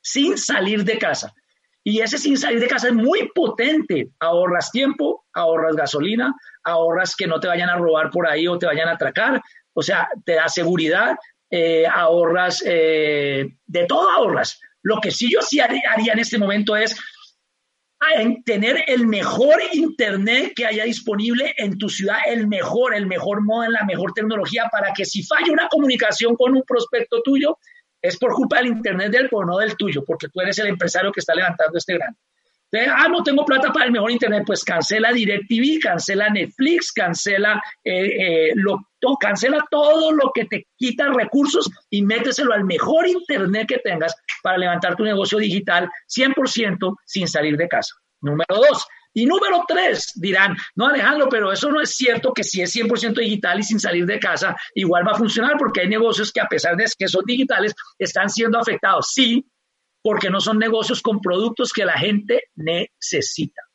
[0.00, 1.32] Sin salir de casa.
[1.84, 4.08] Y ese sin salir de casa es muy potente.
[4.18, 8.66] Ahorras tiempo, ahorras gasolina, ahorras que no te vayan a robar por ahí o te
[8.66, 9.42] vayan a atracar.
[9.74, 11.16] O sea, te da seguridad,
[11.50, 14.58] eh, ahorras, eh, de todo ahorras.
[14.82, 16.96] Lo que sí yo sí haría en este momento es
[18.16, 23.42] en tener el mejor internet que haya disponible en tu ciudad, el mejor, el mejor
[23.42, 27.58] modo, la mejor tecnología para que si falla una comunicación con un prospecto tuyo,
[28.02, 31.20] es por culpa del internet del o del tuyo, porque tú eres el empresario que
[31.20, 32.16] está levantando este gran.
[32.94, 38.50] ah, no tengo plata para el mejor internet, pues cancela DirecTV, cancela Netflix, cancela, eh,
[38.50, 43.78] eh, lo, cancela todo lo que te quita recursos y méteselo al mejor internet que
[43.78, 47.94] tengas para levantar tu negocio digital 100% sin salir de casa.
[48.20, 48.86] Número dos.
[49.14, 53.14] Y número tres, dirán, no Alejandro, pero eso no es cierto que si es 100%
[53.14, 56.48] digital y sin salir de casa, igual va a funcionar porque hay negocios que a
[56.48, 59.12] pesar de que son digitales, están siendo afectados.
[59.14, 59.46] Sí,
[60.02, 63.65] porque no son negocios con productos que la gente necesita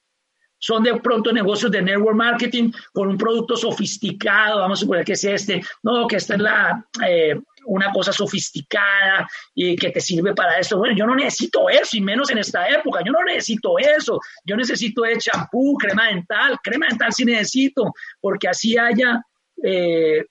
[0.61, 5.13] son de pronto negocios de network marketing con un producto sofisticado, vamos a suponer que
[5.13, 10.35] es este, no, que esta es la, eh, una cosa sofisticada y que te sirve
[10.35, 10.77] para esto.
[10.77, 14.55] Bueno, yo no necesito eso, y menos en esta época, yo no necesito eso, yo
[14.55, 19.19] necesito champú, crema dental, crema dental sí necesito, porque así haya
[19.63, 20.25] eh,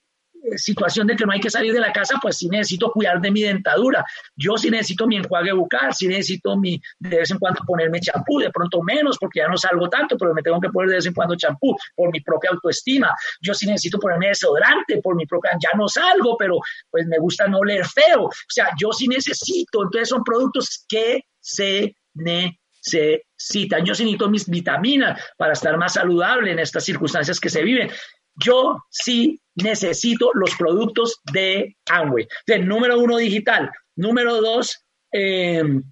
[0.55, 3.31] situación de que no hay que salir de la casa, pues sí necesito cuidar de
[3.31, 4.05] mi dentadura.
[4.35, 8.39] Yo sí necesito mi enjuague bucal, sí necesito mi, de vez en cuando ponerme champú,
[8.39, 11.05] de pronto menos porque ya no salgo tanto, pero me tengo que poner de vez
[11.05, 13.13] en cuando champú por mi propia autoestima.
[13.41, 17.47] Yo sí necesito ponerme desodorante por mi propia, ya no salgo, pero pues me gusta
[17.47, 18.25] no oler feo.
[18.25, 23.85] O sea, yo sí necesito, entonces son productos que se necesitan.
[23.85, 27.89] Yo sí necesito mis vitaminas para estar más saludable en estas circunstancias que se viven
[28.35, 32.27] yo sí necesito los productos de Amway.
[32.47, 33.71] De número uno, digital.
[33.95, 35.83] Número dos, em,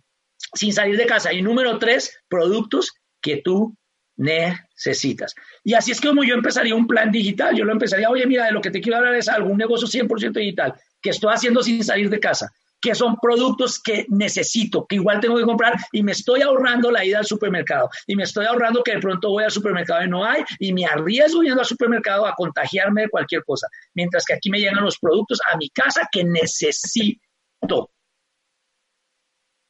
[0.53, 1.33] sin salir de casa.
[1.33, 3.75] Y número tres, productos que tú
[4.15, 5.33] necesitas.
[5.63, 7.55] Y así es como yo empezaría un plan digital.
[7.55, 10.39] Yo lo empezaría, oye, mira, de lo que te quiero hablar es algún negocio 100%
[10.39, 15.19] digital que estoy haciendo sin salir de casa que son productos que necesito, que igual
[15.19, 18.83] tengo que comprar y me estoy ahorrando la ida al supermercado y me estoy ahorrando
[18.83, 22.25] que de pronto voy al supermercado y no hay y me arriesgo yendo al supermercado
[22.25, 26.07] a contagiarme de cualquier cosa, mientras que aquí me llegan los productos a mi casa
[26.11, 27.91] que necesito.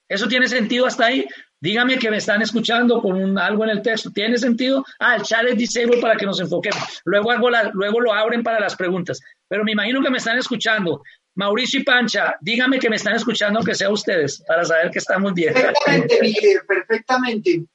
[0.07, 1.27] ¿Eso tiene sentido hasta ahí?
[1.61, 4.11] Dígame que me están escuchando con algo en el texto.
[4.11, 4.83] ¿Tiene sentido?
[4.99, 7.01] Ah, el chat es disable para que nos enfoquemos.
[7.03, 9.19] Luego, hago la, luego lo abren para las preguntas.
[9.47, 11.03] Pero me imagino que me están escuchando.
[11.35, 15.33] Mauricio y Pancha, dígame que me están escuchando, que sea ustedes, para saber que estamos
[15.33, 15.53] bien.
[15.53, 17.65] Perfectamente, Miguel, perfectamente.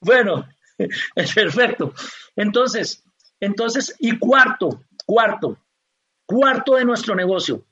[0.00, 0.48] Bueno,
[0.78, 0.86] es
[1.34, 1.94] perfecto.
[2.34, 3.02] Entonces,
[3.40, 5.58] entonces, y cuarto, cuarto,
[6.26, 7.64] cuarto de nuestro negocio,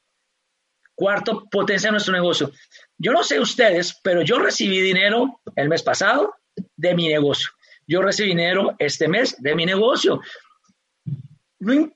[0.94, 2.52] cuarto potencia de nuestro negocio.
[2.98, 6.34] Yo no sé ustedes, pero yo recibí dinero el mes pasado
[6.76, 7.50] de mi negocio.
[7.86, 10.20] Yo recibí dinero este mes de mi negocio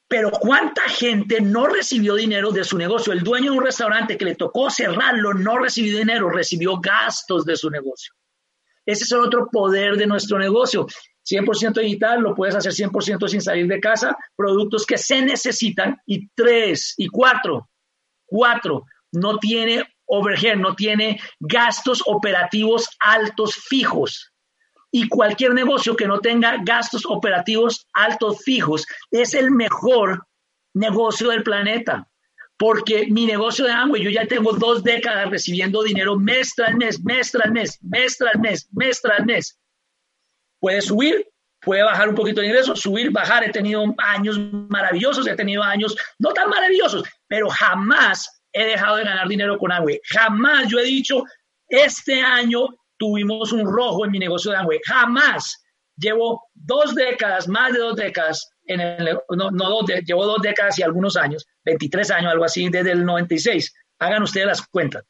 [0.09, 3.13] pero ¿cuánta gente no recibió dinero de su negocio?
[3.13, 7.57] El dueño de un restaurante que le tocó cerrarlo no recibió dinero, recibió gastos de
[7.57, 8.15] su negocio.
[8.87, 10.87] Ese es otro poder de nuestro negocio.
[11.29, 15.99] 100% digital, lo puedes hacer 100% sin salir de casa, productos que se necesitan.
[16.07, 17.69] Y tres, y cuatro,
[18.25, 24.33] cuatro, no tiene overhead, no tiene gastos operativos altos fijos
[24.99, 30.27] y cualquier negocio que no tenga gastos operativos altos fijos es el mejor
[30.75, 32.09] negocio del planeta.
[32.57, 37.01] Porque mi negocio de Amway, yo ya tengo dos décadas recibiendo dinero mes tras mes,
[37.05, 39.57] mes tras mes, mes tras mes, mes tras mes.
[40.59, 41.29] Puede subir,
[41.61, 43.45] puede bajar un poquito de ingreso, subir, bajar.
[43.45, 44.37] He tenido años
[44.69, 49.71] maravillosos, he tenido años no tan maravillosos, pero jamás he dejado de ganar dinero con
[49.71, 50.01] Amway.
[50.11, 51.23] Jamás yo he dicho,
[51.69, 52.67] este año
[52.99, 54.81] tuvimos un rojo en mi negocio de Amway.
[54.85, 55.65] Jamás.
[55.97, 60.79] Llevo dos décadas, más de dos décadas, en el, no, no dos, llevo dos décadas
[60.79, 63.75] y algunos años, 23 años, algo así, desde el 96.
[63.99, 65.05] Hagan ustedes las cuentas.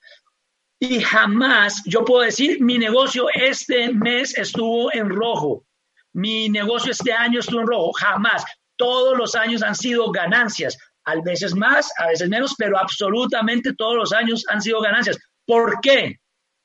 [0.80, 5.64] Y jamás yo puedo decir, mi negocio este mes estuvo en rojo.
[6.12, 7.92] Mi negocio este año estuvo en rojo.
[7.92, 8.44] Jamás.
[8.76, 10.78] Todos los años han sido ganancias.
[11.04, 15.18] A veces más, a veces menos, pero absolutamente todos los años han sido ganancias.
[15.46, 16.16] ¿Por qué?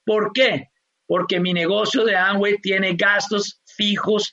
[0.05, 0.69] ¿Por qué?
[1.07, 4.31] Porque mi negocio de Amway tiene gastos fijos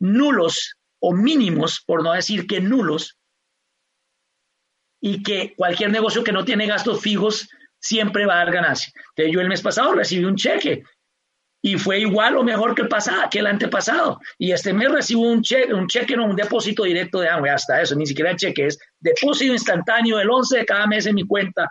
[0.00, 3.18] nulos o mínimos, por no decir que nulos,
[5.00, 8.92] y que cualquier negocio que no tiene gastos fijos siempre va a dar ganancia.
[9.10, 10.82] Entonces yo el mes pasado recibí un cheque
[11.62, 14.20] y fue igual o mejor que el pasado, que el antepasado.
[14.38, 17.80] Y este mes recibo un cheque, un cheque, no un depósito directo de Amway, hasta
[17.80, 21.70] eso, ni siquiera cheque, es depósito instantáneo el 11 de cada mes en mi cuenta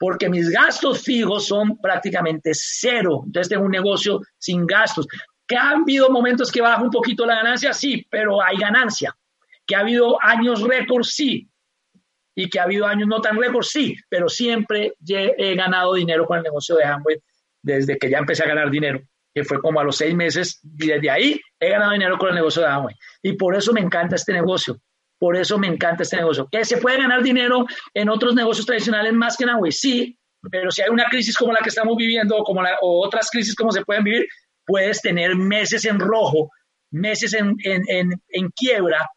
[0.00, 3.22] porque mis gastos fijos son prácticamente cero.
[3.26, 5.06] Entonces tengo un negocio sin gastos.
[5.46, 7.74] ¿Que ha habido momentos que baja un poquito la ganancia?
[7.74, 9.14] Sí, pero hay ganancia.
[9.66, 11.02] ¿Que ha habido años récord?
[11.02, 11.46] Sí.
[12.34, 13.62] Y que ha habido años no tan récord?
[13.62, 17.18] Sí, pero siempre he ganado dinero con el negocio de Amway
[17.60, 19.02] desde que ya empecé a ganar dinero,
[19.34, 22.36] que fue como a los seis meses, y desde ahí he ganado dinero con el
[22.36, 22.94] negocio de Amway.
[23.22, 24.78] Y por eso me encanta este negocio,
[25.20, 26.48] por eso me encanta este negocio.
[26.50, 29.70] ¿Que se puede ganar dinero en otros negocios tradicionales más que en Amway?
[29.70, 30.18] Sí,
[30.50, 33.54] pero si hay una crisis como la que estamos viviendo o, como o otras crisis
[33.54, 34.26] como se pueden vivir,
[34.64, 36.50] puedes tener meses en rojo,
[36.90, 37.54] meses en,
[38.56, 39.10] quiebra,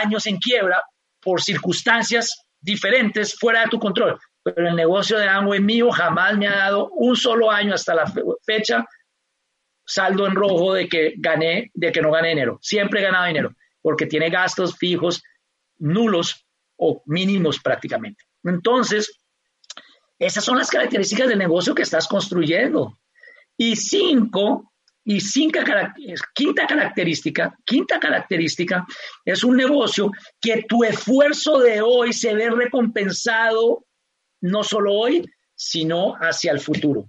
[0.00, 0.80] años en quiebra
[1.20, 4.16] por circunstancias diferentes fuera de tu control.
[4.44, 8.04] Pero el negocio de Amway mío jamás me ha dado un solo año hasta la
[8.46, 8.86] fecha
[9.84, 12.60] saldo en rojo de que gané, de que no gané dinero.
[12.62, 13.52] Siempre he ganado dinero
[13.88, 15.22] porque tiene gastos fijos
[15.78, 16.46] nulos
[16.76, 18.22] o mínimos prácticamente.
[18.44, 19.18] Entonces,
[20.18, 22.98] esas son las características del negocio que estás construyendo.
[23.56, 24.74] Y cinco,
[25.04, 25.60] y cinco,
[26.34, 28.84] quinta característica, quinta característica
[29.24, 33.86] es un negocio que tu esfuerzo de hoy se ve recompensado
[34.42, 35.24] no solo hoy,
[35.54, 37.08] sino hacia el futuro.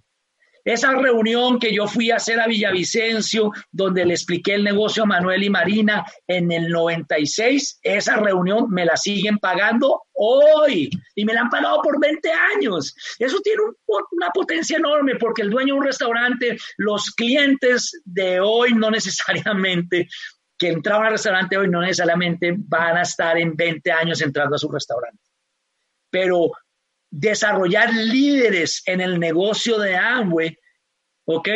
[0.69, 5.07] Esa reunión que yo fui a hacer a Villavicencio, donde le expliqué el negocio a
[5.07, 11.33] Manuel y Marina en el 96, esa reunión me la siguen pagando hoy y me
[11.33, 12.95] la han pagado por 20 años.
[13.17, 13.63] Eso tiene
[14.11, 20.07] una potencia enorme porque el dueño de un restaurante, los clientes de hoy no necesariamente
[20.55, 24.59] que entraban al restaurante hoy no necesariamente van a estar en 20 años entrando a
[24.59, 25.23] su restaurante.
[26.11, 26.51] Pero
[27.11, 30.57] desarrollar líderes en el negocio de Amway,
[31.25, 31.49] ¿ok?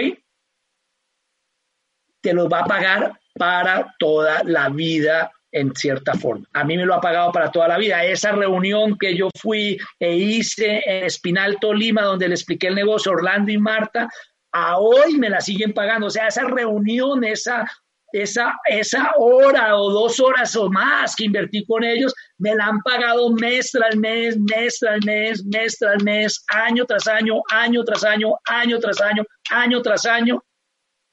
[2.21, 6.47] Te los va a pagar para toda la vida en cierta forma.
[6.53, 8.03] A mí me lo ha pagado para toda la vida.
[8.03, 13.11] Esa reunión que yo fui e hice en Espinal, Tolima, donde le expliqué el negocio
[13.11, 14.09] Orlando y Marta,
[14.51, 16.07] a hoy me la siguen pagando.
[16.07, 17.65] O sea, esa reunión, esa,
[18.13, 22.80] esa, esa hora o dos horas o más que invertí con ellos, me la han
[22.82, 28.04] pagado mes tras mes, mes tras mes, mes tras mes, año tras año, año tras
[28.04, 30.43] año, año tras año, año tras año.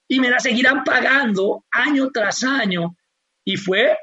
[0.08, 2.94] Y me la seguirán pagando año tras año.
[3.46, 3.96] Y fue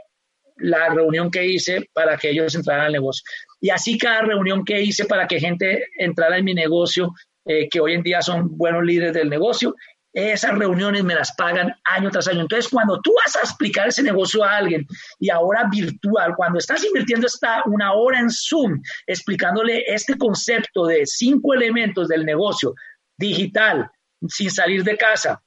[0.55, 3.23] la reunión que hice para que ellos entraran al negocio.
[3.61, 7.13] Y así cada reunión que hice para que gente entrara en mi negocio,
[7.45, 9.75] eh, que hoy en día son buenos líderes del negocio,
[10.13, 12.41] esas reuniones me las pagan año tras año.
[12.41, 14.87] Entonces, cuando tú vas a explicar ese negocio a alguien
[15.19, 21.05] y ahora virtual, cuando estás invirtiendo esta una hora en Zoom explicándole este concepto de
[21.05, 22.73] cinco elementos del negocio
[23.17, 23.89] digital,
[24.27, 25.43] sin salir de casa,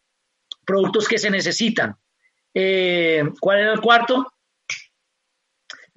[0.64, 1.96] productos que se necesitan.
[2.55, 4.27] Eh, ¿Cuál era el cuarto?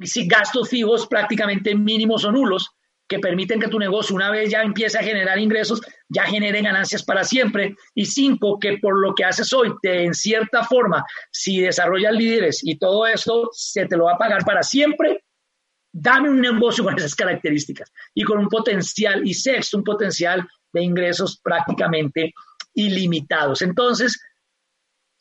[0.02, 2.73] si gastos fijos prácticamente mínimos o nulos
[3.08, 7.04] que permiten que tu negocio, una vez ya empiece a generar ingresos, ya genere ganancias
[7.04, 7.76] para siempre.
[7.94, 12.62] Y cinco, que por lo que haces hoy, te, en cierta forma, si desarrollas líderes
[12.64, 15.24] y todo esto, se te lo va a pagar para siempre.
[15.92, 20.82] Dame un negocio con esas características y con un potencial, y sexto, un potencial de
[20.82, 22.34] ingresos prácticamente
[22.74, 23.62] ilimitados.
[23.62, 24.20] Entonces,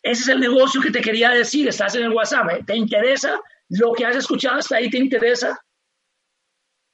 [0.03, 1.69] ese es el negocio que te quería decir.
[1.69, 2.65] Estás en el WhatsApp.
[2.67, 3.39] ¿Te interesa?
[3.73, 5.59] lo que has escuchado hasta ahí te interesa.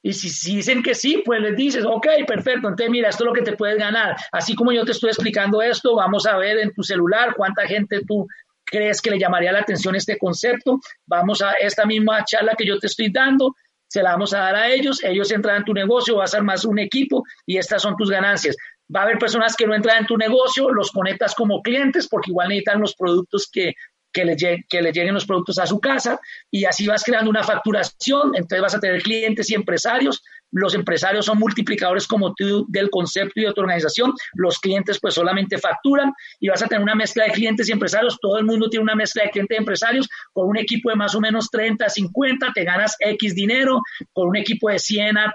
[0.08, 3.34] Y si, dicen que sí, pues les dices, ok, perfecto, entonces mira, esto es lo
[3.34, 4.16] que te puedes ganar.
[4.32, 8.00] Así como yo te estoy explicando esto, vamos a ver en tu celular cuánta gente
[8.06, 8.26] tú
[8.64, 10.80] crees que le llamaría la atención este concepto.
[11.04, 13.54] Vamos a esta misma charla que yo te estoy dando,
[13.86, 16.64] se la vamos a dar a ellos, ellos entran en tu negocio, vas a más
[16.64, 18.56] un equipo y estas son tus ganancias.
[18.94, 22.30] Va a haber personas que no entran en tu negocio, los conectas como clientes porque
[22.30, 23.74] igual necesitan los productos que
[24.18, 27.44] que le, que le lleguen los productos a su casa y así vas creando una
[27.44, 30.24] facturación, entonces vas a tener clientes y empresarios.
[30.50, 35.14] Los empresarios son multiplicadores como tú del concepto y de tu organización, los clientes pues
[35.14, 38.68] solamente facturan y vas a tener una mezcla de clientes y empresarios, todo el mundo
[38.70, 41.87] tiene una mezcla de clientes y empresarios, con un equipo de más o menos 30,
[41.88, 45.33] 50 te ganas X dinero, con un equipo de 100 a,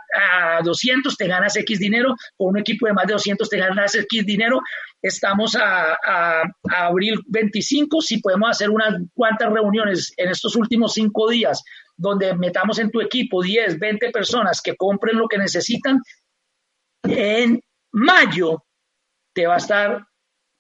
[0.64, 4.26] 200 te ganas X dinero, con un equipo de más de 200 te ganas X
[4.26, 4.60] dinero,
[5.04, 11.62] estamos a, abril 25, si podemos hacer unas cuantas reuniones en estos últimos cinco días
[11.98, 16.00] donde metamos en tu equipo 10, 20 personas que compren lo que necesitan,
[17.04, 17.62] en
[17.92, 18.64] mayo
[19.34, 20.08] te va a estar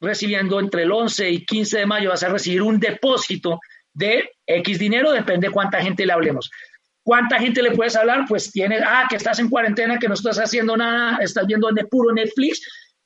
[0.01, 3.59] recibiendo entre el 11 y 15 de mayo, vas a recibir un depósito
[3.93, 6.49] de X dinero, depende cuánta gente le hablemos.
[7.05, 8.25] ¿Cuánta gente le puedes hablar?
[8.27, 12.13] Pues tienes, ah, que estás en cuarentena, que no estás haciendo nada, estás viendo puro
[12.13, 12.61] Netflix,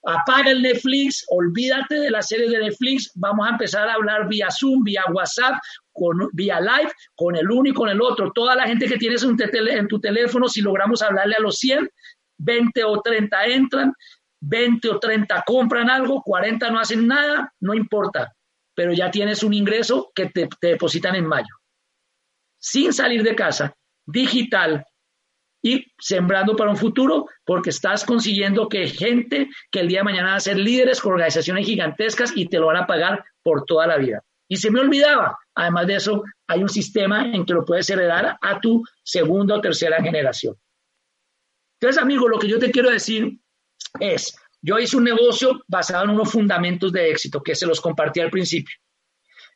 [0.07, 4.47] apaga el Netflix, olvídate de la serie de Netflix, vamos a empezar a hablar vía
[4.49, 5.55] Zoom, vía WhatsApp,
[6.31, 8.31] vía live, con el uno y con el otro.
[8.31, 11.89] Toda la gente que tienes en tu teléfono, si logramos hablarle a los 100,
[12.37, 13.93] 20 o 30 entran,
[14.39, 18.33] 20 o 30 compran algo, 40 no hacen nada, no importa,
[18.75, 21.53] pero ya tienes un ingreso que te depositan en mayo.
[22.59, 24.85] Sin salir de casa, digital,
[25.67, 30.31] y sembrando para un futuro porque estás consiguiendo que gente que el día de mañana
[30.31, 33.85] va a ser líderes con organizaciones gigantescas y te lo van a pagar por toda
[33.85, 34.23] la vida.
[34.47, 38.37] Y se me olvidaba, además de eso, hay un sistema en que lo puedes heredar
[38.41, 40.55] a tu segunda o tercera generación.
[41.79, 43.39] Entonces, amigo, lo que yo te quiero decir
[43.99, 48.21] es, yo hice un negocio basado en unos fundamentos de éxito que se los compartí
[48.21, 48.75] al principio.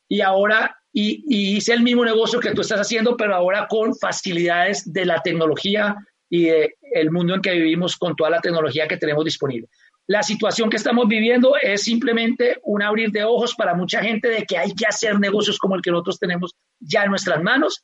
[0.10, 4.92] Y ahora y, hice el mismo negocio que tú estás haciendo, pero ahora con facilidades
[4.92, 5.96] de la tecnología
[6.30, 9.70] y del el mundo en que vivimos con toda la tecnología que tenemos disponible.
[10.08, 14.46] La situación que estamos viviendo es simplemente un abrir de ojos para mucha gente de
[14.46, 17.84] que hay que hacer negocios como el que nosotros tenemos ya en nuestras manos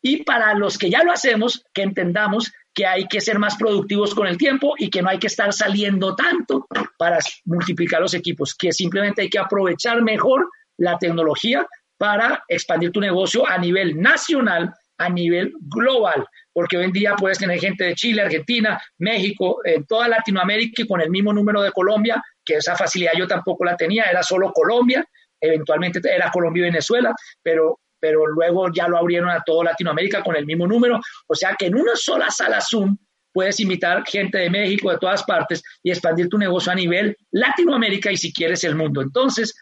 [0.00, 4.14] y para los que ya lo hacemos, que entendamos que hay que ser más productivos
[4.14, 6.66] con el tiempo y que no hay que estar saliendo tanto
[6.98, 11.66] para multiplicar los equipos, que simplemente hay que aprovechar mejor la tecnología
[11.98, 17.38] para expandir tu negocio a nivel nacional, a nivel global, porque hoy en día puedes
[17.38, 21.72] tener gente de Chile, Argentina, México, en toda Latinoamérica y con el mismo número de
[21.72, 25.04] Colombia, que esa facilidad yo tampoco la tenía, era solo Colombia,
[25.40, 30.36] eventualmente era Colombia y Venezuela, pero, pero luego ya lo abrieron a toda Latinoamérica con
[30.36, 32.96] el mismo número, o sea que en una sola sala Zoom
[33.32, 38.10] puedes invitar gente de México, de todas partes, y expandir tu negocio a nivel Latinoamérica
[38.10, 39.02] y si quieres el mundo.
[39.02, 39.54] Entonces,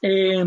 [0.00, 0.46] eh,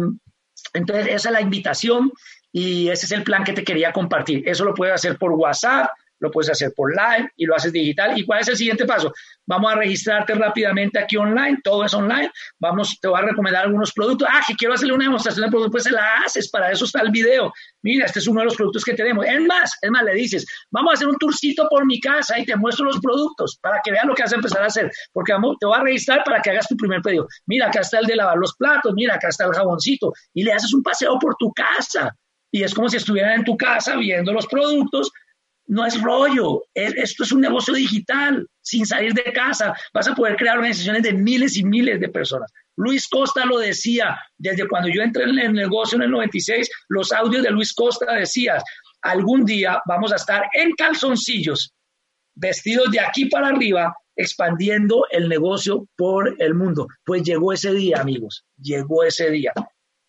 [0.73, 2.11] entonces, esa es la invitación
[2.51, 4.43] y ese es el plan que te quería compartir.
[4.47, 5.89] Eso lo puedes hacer por WhatsApp,
[6.21, 8.17] lo puedes hacer por live y lo haces digital.
[8.17, 9.11] ¿Y cuál es el siguiente paso?
[9.47, 12.31] Vamos a registrarte rápidamente aquí online, todo es online.
[12.59, 14.27] Vamos, te voy a recomendar algunos productos.
[14.31, 17.01] Ah, que quiero hacerle una demostración de producto, pues se la haces, para eso está
[17.01, 17.51] el video.
[17.81, 19.25] Mira, este es uno de los productos que tenemos.
[19.25, 22.45] Es más, es más, le dices, vamos a hacer un tourcito por mi casa y
[22.45, 24.91] te muestro los productos para que veas lo que vas a empezar a hacer.
[25.11, 27.27] Porque te voy a registrar para que hagas tu primer pedido.
[27.47, 30.13] Mira, acá está el de lavar los platos, mira, acá está el jaboncito.
[30.33, 32.15] Y le haces un paseo por tu casa.
[32.51, 35.11] Y es como si estuvieran en tu casa viendo los productos
[35.71, 39.73] no es rollo, esto es un negocio digital, sin salir de casa.
[39.93, 42.51] Vas a poder crear organizaciones de miles y miles de personas.
[42.75, 47.13] Luis Costa lo decía, desde cuando yo entré en el negocio en el 96, los
[47.13, 48.59] audios de Luis Costa decían,
[49.01, 51.73] algún día vamos a estar en calzoncillos,
[52.35, 56.85] vestidos de aquí para arriba, expandiendo el negocio por el mundo.
[57.05, 59.53] Pues llegó ese día, amigos, llegó ese día.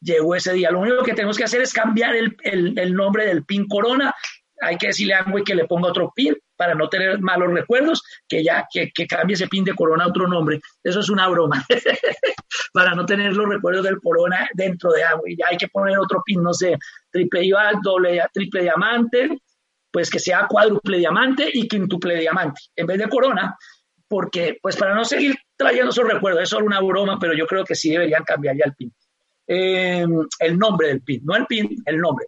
[0.01, 0.73] Llegó ese día.
[0.73, 4.13] Lo único que tenemos que hacer es cambiar el, el nombre del PIN Corona
[4.63, 8.03] hay que decirle a Amway que le ponga otro pin para no tener malos recuerdos,
[8.29, 10.61] que ya que, cambie ese pin de Corona a otro nombre.
[10.83, 11.65] Eso es una broma,
[12.73, 15.37] para no tener los recuerdos del Corona dentro de Amway.
[15.37, 16.79] Ya hay que poner otro pin, no sé,
[17.11, 19.41] triple IVA, doble, triple diamante,
[19.91, 23.57] pues que sea cuádruple diamante y quintuple diamante, en vez de Corona,
[24.07, 27.65] porque pues para no seguir trayendo esos recuerdos, es solo una broma, pero yo creo
[27.65, 28.93] que sí deberían cambiar ya el pin.
[29.47, 30.07] Eh,
[30.39, 32.27] el nombre del pin, no el pin, el nombre.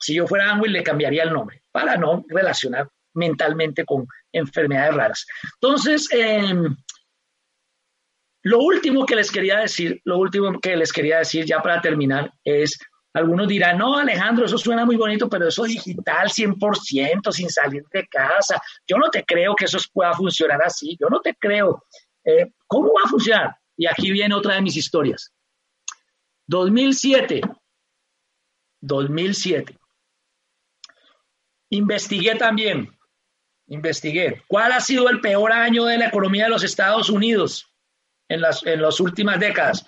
[0.00, 5.26] Si yo fuera Amway, le cambiaría el nombre para no relacionar mentalmente con enfermedades raras.
[5.60, 6.76] Entonces, em,
[8.42, 12.32] lo último que les quería decir, lo último que les quería decir ya para terminar
[12.44, 12.78] es,
[13.12, 18.06] algunos dirán, no, Alejandro, eso suena muy bonito, pero eso digital 100%, sin salir de
[18.06, 18.62] casa.
[18.86, 21.84] Yo no te creo que eso pueda funcionar así, yo no te creo.
[22.24, 23.56] Eh, ¿Cómo va a funcionar?
[23.76, 25.32] Y aquí viene otra de mis historias.
[26.46, 27.42] 2007,
[28.80, 29.79] 2007.
[31.70, 32.90] Investigué también,
[33.68, 37.72] investigué, ¿cuál ha sido el peor año de la economía de los Estados Unidos
[38.28, 39.86] en las, en las últimas décadas?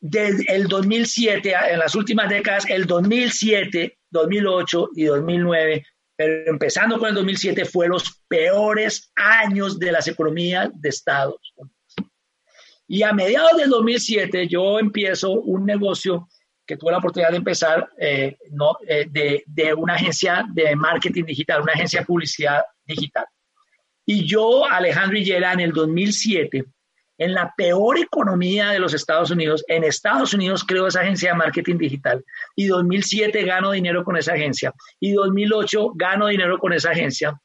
[0.00, 5.84] Desde el 2007, en las últimas décadas, el 2007, 2008 y 2009,
[6.16, 11.76] pero empezando con el 2007, fue los peores años de las economías de Estados Unidos.
[12.88, 16.28] Y a mediados del 2007 yo empiezo un negocio
[16.70, 21.62] que tuve la oportunidad de empezar eh, no, eh, de, una agencia de marketing digital,
[21.62, 23.24] una agencia de publicidad digital.
[24.06, 26.64] Y yo, Alejandro Hillera, en el 2007,
[27.18, 31.38] en la peor economía de los Estados Unidos, en Estados Unidos creo esa agencia de
[31.38, 36.90] marketing digital, y 2007 gano dinero con esa agencia, y 2008 gano dinero con esa
[36.90, 37.36] agencia,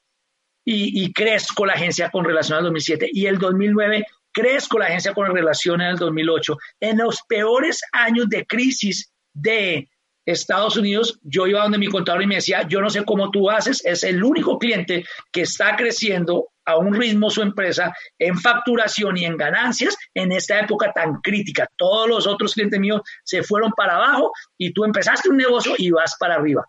[0.63, 5.15] y, y crezco la agencia con relación al 2007, y el 2009 crezco la agencia
[5.15, 6.57] con relación al 2008.
[6.81, 9.87] En los peores años de crisis de
[10.25, 13.49] Estados Unidos, yo iba donde mi contador y me decía, yo no sé cómo tú
[13.49, 19.17] haces, es el único cliente que está creciendo a un ritmo su empresa en facturación
[19.17, 21.69] y en ganancias en esta época tan crítica.
[21.77, 25.91] Todos los otros clientes míos se fueron para abajo y tú empezaste un negocio y
[25.91, 26.67] vas para arriba.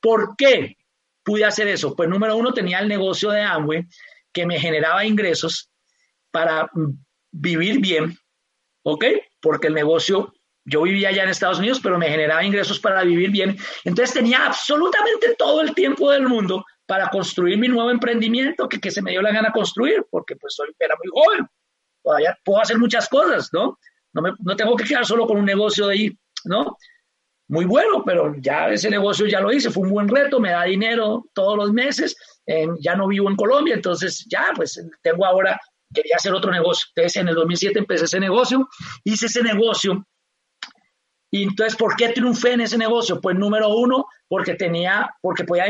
[0.00, 0.76] ¿Por qué
[1.22, 1.94] pude hacer eso?
[1.94, 3.84] Pues número uno, tenía el negocio de Amway
[4.32, 5.70] que me generaba ingresos
[6.30, 6.70] para
[7.30, 8.16] vivir bien,
[8.84, 9.04] ¿ok?
[9.40, 10.32] Porque el negocio
[10.66, 13.56] yo vivía allá en Estados Unidos, pero me generaba ingresos para vivir bien.
[13.84, 18.90] Entonces tenía absolutamente todo el tiempo del mundo para construir mi nuevo emprendimiento que, que
[18.90, 21.46] se me dio la gana construir, porque pues soy, era muy joven.
[22.02, 23.78] Todavía puedo hacer muchas cosas, ¿no?
[24.12, 26.76] No, me, no tengo que quedar solo con un negocio de ahí, ¿no?
[27.48, 30.64] Muy bueno, pero ya ese negocio ya lo hice, fue un buen reto, me da
[30.64, 32.16] dinero todos los meses,
[32.80, 35.60] ya no vivo en Colombia, entonces ya pues tengo ahora,
[35.94, 36.88] quería hacer otro negocio.
[36.94, 38.68] Entonces en el 2007 empecé ese negocio,
[39.04, 40.04] hice ese negocio
[41.36, 43.20] y entonces, ¿por qué triunfé en ese negocio?
[43.20, 45.66] Pues número uno, porque tenía, porque podía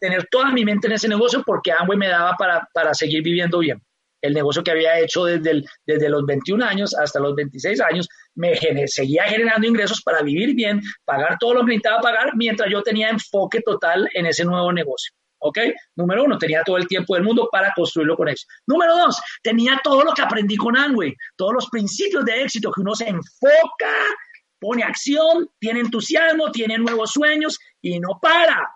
[0.00, 3.60] tener toda mi mente en ese negocio, porque Amway me daba para, para seguir viviendo
[3.60, 3.80] bien.
[4.20, 8.56] El negocio que había hecho desde, desde los 21 años hasta los 26 años, me
[8.88, 13.08] seguía generando ingresos para vivir bien, pagar todo lo que necesitaba pagar, mientras yo tenía
[13.08, 15.14] enfoque total en ese nuevo negocio.
[15.38, 15.58] ¿Ok?
[15.94, 18.52] Número uno, tenía todo el tiempo del mundo para construirlo con éxito.
[18.66, 22.80] Número dos, tenía todo lo que aprendí con Amway, todos los principios de éxito que
[22.80, 23.94] uno se enfoca
[24.64, 28.74] pone acción, tiene entusiasmo, tiene nuevos sueños y no para.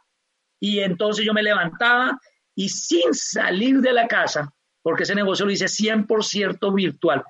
[0.61, 2.21] Y entonces yo me levantaba
[2.55, 7.25] y sin salir de la casa, porque ese negocio lo hice 100% virtual.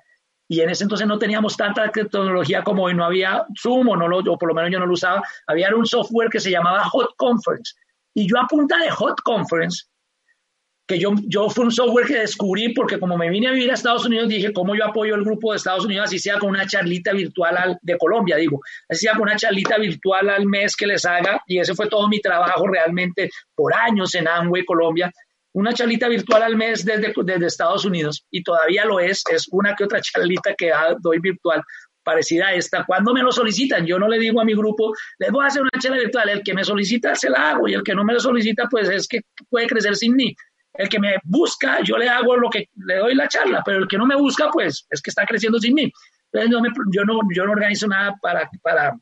[0.49, 4.09] Y en ese entonces no teníamos tanta tecnología como hoy, no había Zoom o, no
[4.09, 5.23] lo, o por lo menos yo no lo usaba.
[5.47, 7.75] Había un software que se llamaba Hot Conference.
[8.13, 9.85] Y yo a punta de Hot Conference
[10.89, 13.75] que yo, yo fue un software que descubrí porque como me vine a vivir a
[13.75, 16.05] Estados Unidos, dije, ¿cómo yo apoyo el grupo de Estados Unidos?
[16.07, 18.59] Así sea con una charlita virtual de Colombia, digo,
[18.89, 22.07] así sea con una charlita virtual al mes que les haga, y ese fue todo
[22.09, 25.11] mi trabajo realmente por años en Amway Colombia,
[25.53, 29.75] una charlita virtual al mes desde, desde Estados Unidos, y todavía lo es, es una
[29.75, 30.71] que otra charlita que
[31.01, 31.61] doy virtual,
[32.03, 32.85] parecida a esta.
[32.85, 35.61] Cuando me lo solicitan, yo no le digo a mi grupo, les voy a hacer
[35.61, 37.67] una charla virtual, el que me solicita se la hago.
[37.67, 40.35] Y el que no me lo solicita, pues es que puede crecer sin mí.
[40.79, 43.87] El que me busca, yo le hago lo que le doy la charla, pero el
[43.89, 45.91] que no me busca, pues es que está creciendo sin mí.
[46.31, 48.93] Entonces yo, no, yo no organizo nada para, para,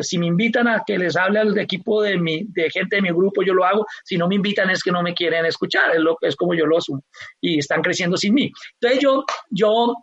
[0.00, 3.10] si me invitan a que les hable al equipo de, mi, de gente de mi
[3.10, 3.84] grupo, yo lo hago.
[4.02, 6.64] Si no me invitan es que no me quieren escuchar, es, lo, es como yo
[6.64, 7.04] lo asumo.
[7.38, 8.50] Y están creciendo sin mí.
[8.80, 9.94] Entonces yo, yo,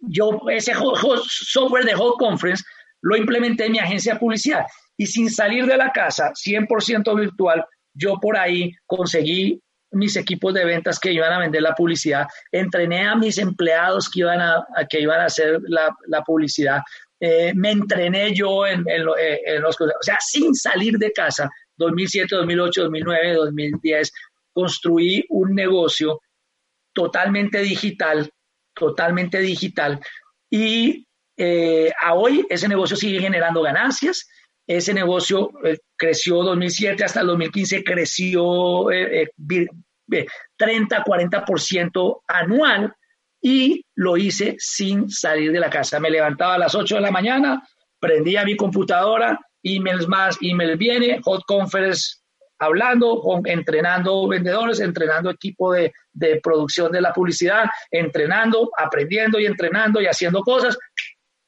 [0.00, 2.64] yo ese software de Hot Conference
[3.00, 4.66] lo implementé en mi agencia de publicidad.
[4.96, 7.64] Y sin salir de la casa, 100% virtual,
[7.94, 9.60] yo por ahí conseguí
[9.92, 14.20] mis equipos de ventas que iban a vender la publicidad, entrené a mis empleados que
[14.20, 16.80] iban a, que iban a hacer la, publicidad,
[17.20, 19.80] eh, me entrené yo en, eh, en, los...
[19.80, 24.12] O sea, sin salir de casa, 2007, 2008, 2009, 2010,
[24.52, 26.20] construí un negocio
[26.92, 28.30] totalmente digital,
[28.74, 30.00] totalmente digital,
[30.50, 31.06] y
[31.36, 34.26] eh, a hoy ese negocio sigue generando ganancias,
[34.66, 35.50] ese negocio
[35.96, 38.86] creció 2007 hasta el 2015, creció
[40.56, 42.94] 30, 40% anual
[43.40, 46.00] y lo hice sin salir de la casa.
[46.00, 47.62] Me levantaba a las 8 de la mañana,
[48.00, 52.16] prendía mi computadora, emails más, emails viene, hot conference
[52.58, 60.00] hablando, entrenando vendedores, entrenando equipo de, de producción de la publicidad, entrenando, aprendiendo y entrenando
[60.00, 60.76] y haciendo cosas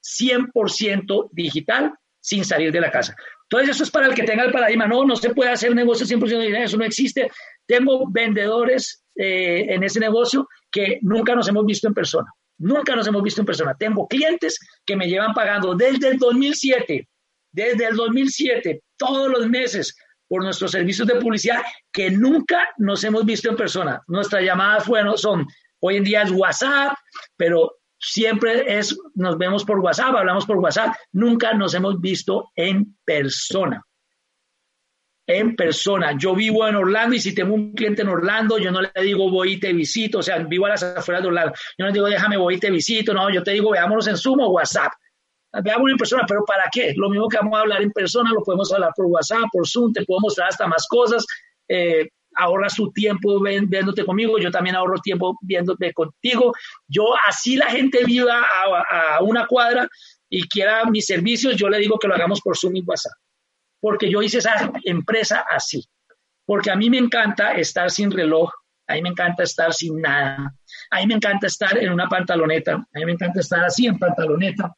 [0.02, 3.16] 100% digital sin salir de la casa.
[3.50, 4.86] Entonces, eso es para el que tenga el paradigma.
[4.86, 7.30] No, no se puede hacer negocio 100% digital, eso no existe.
[7.66, 12.30] Tengo vendedores eh, en ese negocio que nunca nos hemos visto en persona.
[12.58, 13.74] Nunca nos hemos visto en persona.
[13.78, 17.08] Tengo clientes que me llevan pagando desde el 2007,
[17.52, 19.96] desde el 2007, todos los meses
[20.28, 24.02] por nuestros servicios de publicidad que nunca nos hemos visto en persona.
[24.08, 25.46] Nuestras llamadas fueron, son,
[25.80, 26.94] hoy en día es WhatsApp,
[27.36, 32.96] pero siempre es, nos vemos por WhatsApp, hablamos por WhatsApp, nunca nos hemos visto en
[33.05, 33.84] persona
[35.28, 36.16] en persona.
[36.18, 39.30] Yo vivo en Orlando y si tengo un cliente en Orlando, yo no le digo
[39.30, 41.53] voy y te visito, o sea, vivo a las afueras de Orlando.
[41.76, 44.16] Yo no le digo déjame voy y te visito, no, yo te digo veámonos en
[44.16, 44.90] Zoom o WhatsApp.
[45.62, 46.94] Veámonos en persona, pero ¿para qué?
[46.96, 49.92] Lo mismo que vamos a hablar en persona, lo podemos hablar por WhatsApp, por Zoom,
[49.92, 51.26] te puedo mostrar hasta más cosas.
[51.68, 52.09] Eh,
[52.39, 56.55] ahorras tu tiempo viéndote conmigo, yo también ahorro tiempo viéndote contigo.
[56.86, 59.89] Yo, así la gente viva a, a una cuadra
[60.30, 63.12] y quiera mis servicios, yo le digo que lo hagamos por Zoom y WhatsApp
[63.80, 65.84] porque yo hice esa empresa así.
[66.45, 68.51] Porque a mí me encanta estar sin reloj,
[68.86, 70.55] a mí me encanta estar sin nada,
[70.91, 73.99] a mí me encanta estar en una pantaloneta, a mí me encanta estar así en
[73.99, 74.74] pantaloneta,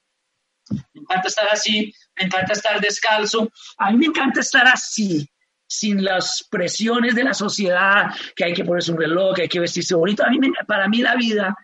[0.69, 3.49] me encanta estar así, me encanta estar descalzo,
[3.79, 5.29] a mí me encanta estar así,
[5.71, 9.61] sin las presiones de la sociedad, que hay que ponerse un reloj, que hay que
[9.61, 10.25] vestirse bonito.
[10.25, 11.57] A mí, para mí la vida,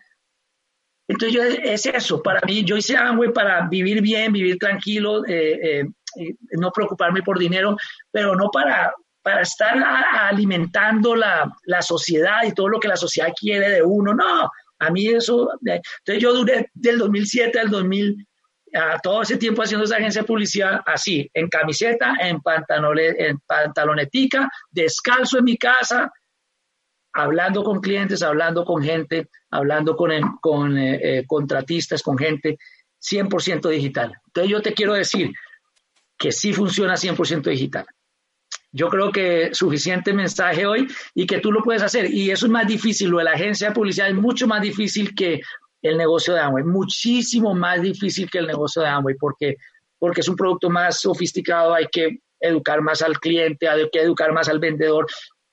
[1.09, 5.81] entonces yo, es eso, para mí, yo hice Amway para vivir bien, vivir tranquilo, eh,
[5.81, 7.75] eh, no preocuparme por dinero,
[8.09, 13.33] pero no para, para estar alimentando la, la, sociedad y todo lo que la sociedad
[13.37, 14.13] quiere de uno.
[14.13, 14.49] No,
[14.79, 18.25] a mí eso, entonces yo duré del 2007 al 2000,
[18.77, 24.49] a todo ese tiempo haciendo esa agencia de publicidad así, en camiseta, en, en pantalonetica,
[24.71, 26.11] descalzo en mi casa,
[27.13, 32.57] hablando con clientes, hablando con gente, hablando con, con eh, eh, contratistas, con gente
[33.01, 34.13] 100% digital.
[34.27, 35.31] Entonces yo te quiero decir,
[36.17, 37.85] que sí funciona 100% digital.
[38.71, 42.11] Yo creo que suficiente mensaje hoy y que tú lo puedes hacer.
[42.11, 45.15] Y eso es más difícil, lo de la agencia de publicidad es mucho más difícil
[45.15, 45.41] que
[45.81, 49.57] el negocio de Amway, muchísimo más difícil que el negocio de Amway, porque,
[49.99, 54.31] porque es un producto más sofisticado, hay que educar más al cliente, hay que educar
[54.33, 55.07] más al vendedor.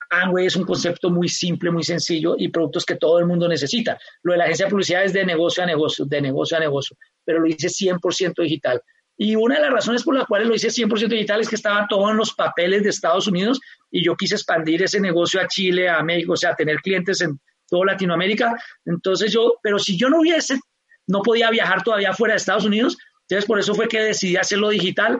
[0.09, 3.97] Amway es un concepto muy simple, muy sencillo y productos que todo el mundo necesita.
[4.23, 6.95] Lo de la agencia de publicidad es de negocio a negocio, de negocio a negocio,
[7.23, 8.81] pero lo hice 100% digital.
[9.17, 11.87] Y una de las razones por las cuales lo hice 100% digital es que estaba
[11.89, 15.87] todo en los papeles de Estados Unidos y yo quise expandir ese negocio a Chile,
[15.87, 17.39] a México, o sea, tener clientes en
[17.83, 18.55] Latinoamérica.
[18.85, 20.59] Entonces yo, pero si yo no hubiese,
[21.07, 24.69] no podía viajar todavía fuera de Estados Unidos, entonces por eso fue que decidí hacerlo
[24.69, 25.19] digital,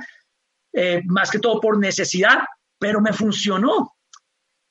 [0.74, 2.39] eh, más que todo por necesidad,
[2.80, 3.93] pero me funcionó.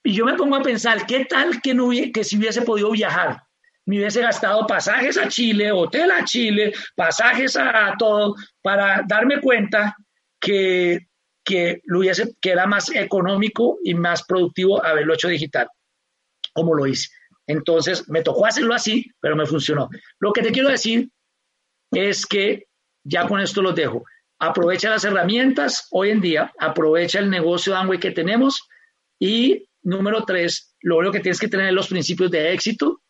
[0.03, 3.43] Y yo me pongo a pensar, ¿qué tal que, no que si hubiese podido viajar?
[3.87, 9.97] me hubiese gastado pasajes a Chile, hotel a Chile, pasajes a, todo, para darme cuenta
[10.41, 11.07] que,
[11.45, 15.69] que, lo hubiese, que era más económico y más productivo haberlo hecho digital.
[16.53, 17.09] como lo hice.
[17.47, 19.89] Entonces, me tocó hacerlo así, pero me funcionó.
[20.19, 21.11] Lo que te quiero decir
[21.93, 22.67] es que
[23.05, 24.05] ya con esto los dejo.
[24.39, 28.67] Aprovecha las herramientas hoy en día, aprovecha el negocio de Amway que tenemos
[29.19, 33.03] y número tres, lo único que tienes que tener los principios de éxito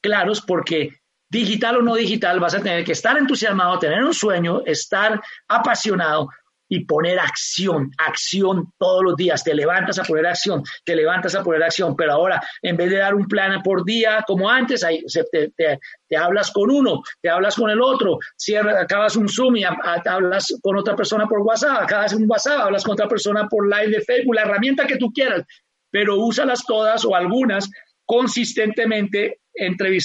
[0.00, 4.62] claros porque digital o no digital vas a tener que estar entusiasmado, tener un sueño,
[4.66, 6.28] estar apasionado,
[6.72, 9.42] y poner acción, acción todos los días.
[9.42, 12.98] Te levantas a poner acción, te levantas a poner acción, pero ahora en vez de
[12.98, 17.70] dar un plan por día como antes, ahí te, hablas con uno, te hablas con
[17.70, 22.30] el otro, cierras, acabas un Zoom y hablas con otra persona por WhatsApp, acabas un
[22.30, 25.42] WhatsApp, hablas con otra persona por live de Facebook, la herramienta que tú quieras,
[25.90, 27.68] pero úsalas todas o algunas
[28.06, 29.40] consistentemente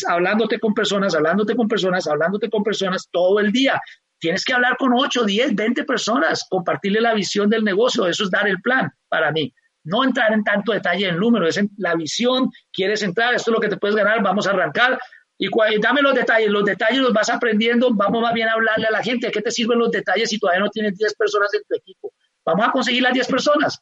[0.07, 3.79] hablándote con personas, hablándote con personas, hablándote con personas todo el día.
[4.25, 8.31] Tienes que hablar con 8, 10, 20 personas, compartirle la visión del negocio, eso es
[8.31, 9.53] dar el plan para mí.
[9.83, 13.53] No entrar en tanto detalle en número, es en la visión, quieres entrar, esto es
[13.53, 14.97] lo que te puedes ganar, vamos a arrancar.
[15.37, 15.47] Y,
[15.79, 19.03] dame los detalles, los detalles los vas aprendiendo, vamos más bien a hablarle a la
[19.03, 22.11] gente, ¿qué te sirven los detalles si todavía no tienes 10 personas en tu equipo?
[22.43, 23.79] Vamos a conseguir las 10 personas.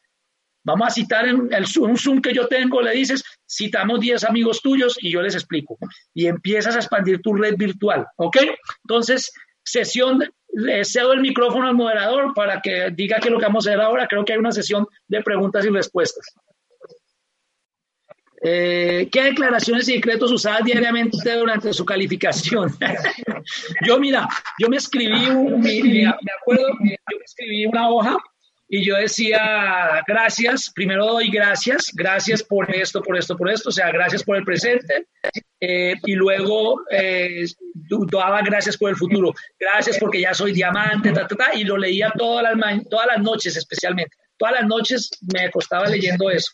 [0.62, 4.60] Vamos a citar en el, un Zoom que yo tengo, le dices, citamos 10 amigos
[4.60, 5.78] tuyos y yo les explico.
[6.12, 8.36] Y empiezas a expandir tu red virtual, ¿ok?
[8.82, 9.32] Entonces,
[9.64, 13.66] sesión, le cedo el micrófono al moderador para que diga qué es lo que vamos
[13.66, 14.06] a hacer ahora.
[14.06, 16.34] Creo que hay una sesión de preguntas y respuestas.
[18.46, 22.70] Eh, ¿Qué declaraciones y decretos usadas diariamente durante su calificación?
[23.86, 26.10] yo, mira, yo me escribí, un, me
[26.40, 28.18] acuerdo, yo me escribí una hoja
[28.68, 33.72] y yo decía, gracias, primero doy gracias, gracias por esto, por esto, por esto, o
[33.72, 35.06] sea, gracias por el presente,
[35.60, 37.44] eh, y luego eh,
[38.10, 41.76] daba gracias por el futuro, gracias porque ya soy diamante, ta, ta, ta, y lo
[41.76, 46.52] leía todas las, todas las noches especialmente, todas las noches me costaba leyendo eso.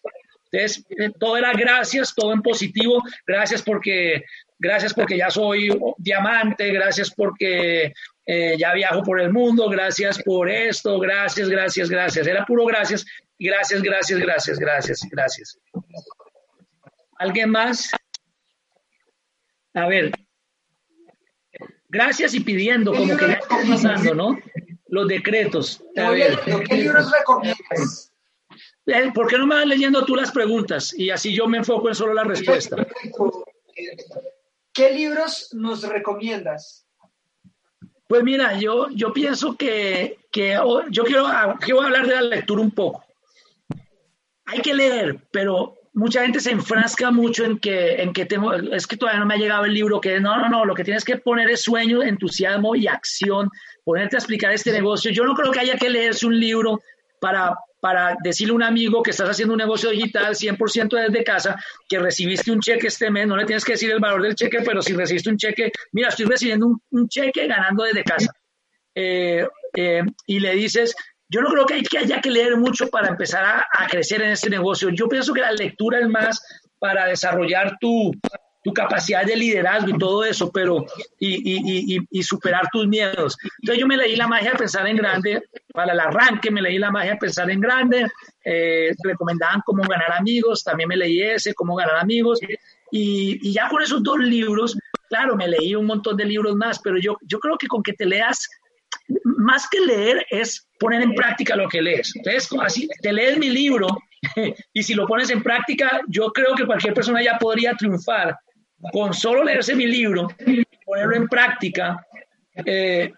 [0.52, 4.24] Entonces, eh, todo era gracias, todo en positivo, gracias porque,
[4.58, 7.92] gracias porque ya soy diamante, gracias porque
[8.26, 12.26] eh, ya viajo por el mundo, gracias por esto, gracias, gracias, gracias.
[12.26, 13.04] Era puro gracias,
[13.38, 15.58] gracias, gracias, gracias, gracias, gracias.
[17.18, 17.90] ¿Alguien más?
[19.74, 20.12] A ver,
[21.88, 24.38] gracias y pidiendo, como que ya está pasando, ¿no?
[24.88, 25.84] Los decretos.
[25.96, 26.38] A ver.
[26.68, 28.12] ¿Qué libros recomiendas?
[28.86, 30.92] Eh, ¿Por qué no me vas leyendo tú las preguntas?
[30.94, 32.86] Y así yo me enfoco en solo la respuesta.
[34.72, 36.86] ¿Qué libros nos recomiendas?
[38.10, 40.18] Pues mira, yo, yo pienso que,
[40.60, 43.04] oh, yo quiero, ah, quiero hablar de la lectura un poco.
[44.46, 48.88] Hay que leer, pero mucha gente se enfrasca mucho en que, en que tengo, es
[48.88, 51.04] que todavía no me ha llegado el libro, que no, no, no, lo que tienes
[51.04, 53.48] que poner es sueño, entusiasmo y acción,
[53.84, 55.12] ponerte a explicar este negocio.
[55.12, 56.80] Yo no creo que haya que leerse un libro
[57.20, 61.56] para, para decirle a un amigo que estás haciendo un negocio digital 100% desde casa,
[61.88, 64.60] que recibiste un cheque este mes, no le tienes que decir el valor del cheque,
[64.64, 68.32] pero si recibiste un cheque, mira, estoy recibiendo un, cheque ganando desde casa.
[68.94, 70.94] Eh, eh, y le dices,
[71.28, 74.20] yo no creo que, hay, que haya que leer mucho para empezar a, a, crecer
[74.22, 74.90] en este negocio.
[74.90, 76.42] Yo pienso que la lectura es más
[76.78, 78.12] para desarrollar tu,
[78.62, 80.84] tu capacidad de liderazgo y todo eso, pero
[81.18, 83.36] y, y, y, superar tus miedos.
[83.60, 85.42] Entonces yo me leí La magia de pensar en grande,
[85.72, 88.06] para el arranque me leí La magia de pensar en grande,
[88.44, 92.38] eh, recomendaban cómo ganar amigos, también me leí ese, cómo ganar amigos,
[92.90, 94.76] y, ya con esos dos libros,
[95.08, 97.94] claro, me leí un montón de libros más, pero yo, yo creo que con que
[97.94, 98.48] te leas,
[99.24, 102.12] más que leer es poner en práctica lo que lees.
[102.14, 103.88] Entonces, así, te lees mi libro
[104.72, 108.36] y si lo pones en práctica, yo creo que cualquier persona ya podría triunfar
[108.92, 110.28] con solo leerse mi libro
[110.90, 112.04] ponerlo en práctica,
[112.66, 113.12] eh,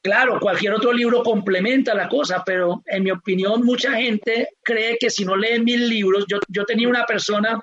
[0.00, 5.10] claro, cualquier otro libro complementa la cosa, pero en mi opinión mucha gente cree que
[5.10, 7.60] si no lee mil libros, yo, yo tenía una persona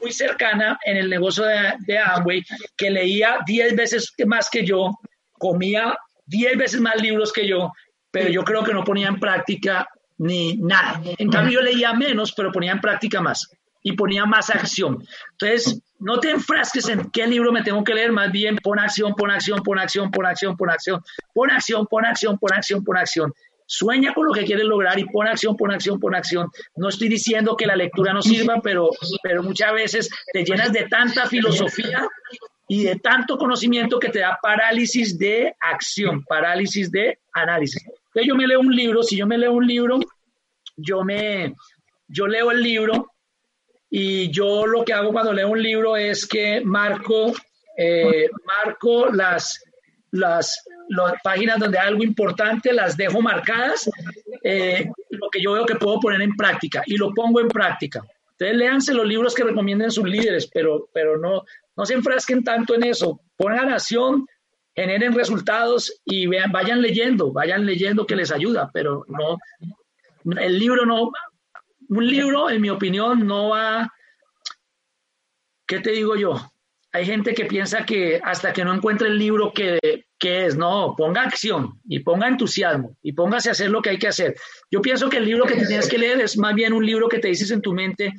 [0.00, 2.42] muy cercana en el negocio de, de Amway
[2.76, 4.90] que leía diez veces más que yo,
[5.32, 5.96] comía
[6.26, 7.72] diez veces más libros que yo,
[8.10, 9.88] pero yo creo que no ponía en práctica
[10.18, 11.00] ni nada.
[11.18, 13.48] En cambio, yo leía menos, pero ponía en práctica más
[13.82, 15.06] y ponía más acción.
[15.32, 19.14] Entonces, no te enfrasques en qué libro me tengo que leer, más bien pon acción,
[19.14, 22.96] pon acción, pon acción, pon acción, pon acción, pon acción, pon acción, pon acción, pon
[22.96, 23.32] acción.
[23.66, 26.50] Sueña con lo que quieres lograr y pon acción, pon acción, pon acción.
[26.76, 28.90] No estoy diciendo que la lectura no sirva, pero,
[29.22, 32.06] pero muchas veces te llenas de tanta filosofía
[32.68, 37.82] y de tanto conocimiento que te da parálisis de acción, parálisis de análisis.
[37.86, 39.98] Entonces yo me leo un libro, si yo me leo un libro,
[40.76, 41.54] yo me,
[42.08, 43.13] yo leo el libro
[43.96, 47.32] y yo lo que hago cuando leo un libro es que marco,
[47.78, 49.62] eh, marco las,
[50.10, 50.64] las,
[51.22, 53.88] páginas donde hay algo importante, las dejo marcadas,
[54.42, 58.02] eh, lo que yo veo que puedo poner en práctica y lo pongo en práctica.
[58.32, 61.44] Entonces léanse los libros que recomienden sus líderes, pero, pero no,
[61.76, 63.20] no se enfrasquen tanto en eso.
[63.36, 64.26] Pongan acción,
[64.74, 69.38] generen resultados y vean, vayan leyendo, vayan leyendo que les ayuda, pero no,
[70.36, 71.12] el libro no,
[71.88, 73.92] un libro, en mi opinión, no va,
[75.66, 76.34] ¿qué te digo yo?
[76.92, 79.78] Hay gente que piensa que hasta que no encuentre el libro que,
[80.20, 84.08] es, no, ponga acción y ponga entusiasmo y póngase a hacer lo que hay que
[84.08, 84.36] hacer.
[84.70, 87.18] Yo pienso que el libro que tienes que leer es más bien un libro que
[87.18, 88.14] te dices en tu mente,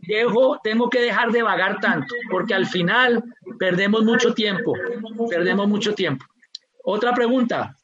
[0.00, 3.22] dejo, tengo que dejar de vagar tanto, porque al final
[3.58, 4.74] perdemos mucho tiempo,
[5.30, 6.26] perdemos mucho tiempo.
[6.84, 7.78] Otra pregunta.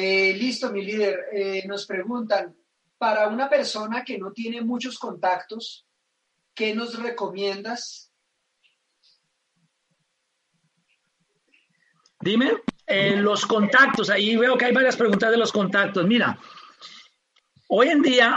[0.00, 1.26] Eh, listo, mi líder.
[1.32, 2.54] Eh, nos preguntan,
[2.98, 5.84] para una persona que no tiene muchos contactos,
[6.54, 8.12] ¿qué nos recomiendas?
[12.20, 12.52] Dime,
[12.86, 16.06] eh, los contactos, ahí veo que hay varias preguntas de los contactos.
[16.06, 16.38] Mira,
[17.66, 18.36] hoy en día,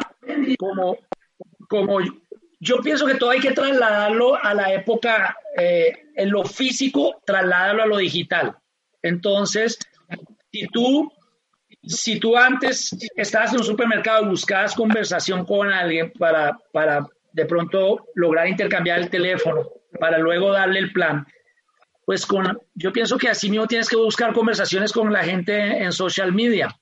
[0.57, 0.97] como,
[1.69, 1.99] como
[2.59, 7.87] yo pienso que todo hay que trasladarlo a la época, en lo físico, trasladarlo a
[7.87, 8.57] lo digital.
[9.03, 9.77] Entonces,
[10.51, 11.11] si tú
[11.83, 17.45] si tú antes estabas en un supermercado y buscabas conversación con alguien para, para de
[17.45, 19.69] pronto lograr intercambiar el teléfono,
[19.99, 21.25] para luego darle el plan,
[22.05, 25.53] pues con, yo pienso que así mismo tienes que buscar conversaciones con la gente
[25.83, 26.75] en social media.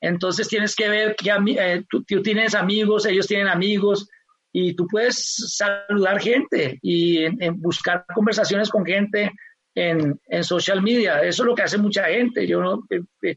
[0.00, 4.08] Entonces tienes que ver que eh, tú, tienes amigos, ellos tienen amigos,
[4.52, 9.32] y tú puedes saludar gente y buscar conversaciones con gente
[9.74, 11.22] en, en, social media.
[11.22, 12.46] Eso es lo que hace mucha gente.
[12.46, 13.36] Yo no, eh, eh,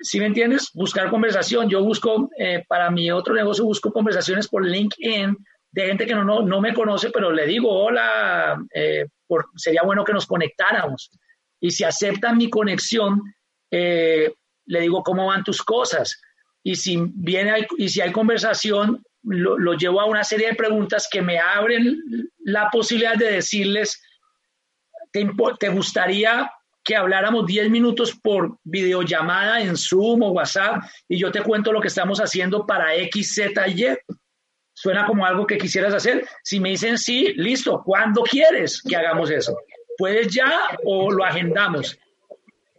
[0.00, 1.68] si me entiendes, buscar conversación.
[1.68, 5.36] Yo busco, eh, para mi otro negocio, busco conversaciones por LinkedIn
[5.72, 9.06] de gente que no, no, me conoce, pero le digo, hola, eh,
[9.56, 11.10] sería bueno que nos conectáramos.
[11.60, 13.22] Y si aceptan mi conexión,
[13.70, 14.32] eh,
[14.66, 16.20] le digo, ¿cómo van tus cosas?
[16.62, 21.08] Y si, viene, y si hay conversación, lo, lo llevo a una serie de preguntas
[21.10, 22.00] que me abren
[22.38, 24.02] la posibilidad de decirles,
[25.12, 26.50] ¿te, te gustaría
[26.90, 31.80] que habláramos 10 minutos por videollamada en Zoom o WhatsApp y yo te cuento lo
[31.80, 33.96] que estamos haciendo para X, Z y Y.
[34.74, 36.26] Suena como algo que quisieras hacer.
[36.42, 39.56] Si me dicen sí, listo, ¿cuándo quieres que hagamos eso?
[39.98, 40.50] ¿Puedes ya
[40.84, 41.96] o lo agendamos?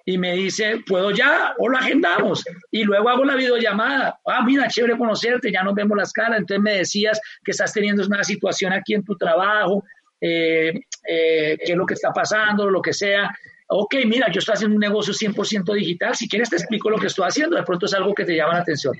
[0.06, 2.44] Y me dice, ¿puedo ya o lo agendamos?
[2.70, 4.20] Y luego hago la videollamada.
[4.26, 6.40] Ah, mira, chévere conocerte, ya nos vemos las caras.
[6.40, 9.86] Entonces me decías que estás teniendo una situación aquí en tu trabajo,
[10.20, 10.74] eh,
[11.08, 13.34] eh, qué es lo que está pasando, lo que sea
[13.74, 17.08] ok, mira, yo estoy haciendo un negocio 100% digital, si quieres te explico lo que
[17.08, 18.94] estoy haciendo, de pronto es algo que te llama la atención.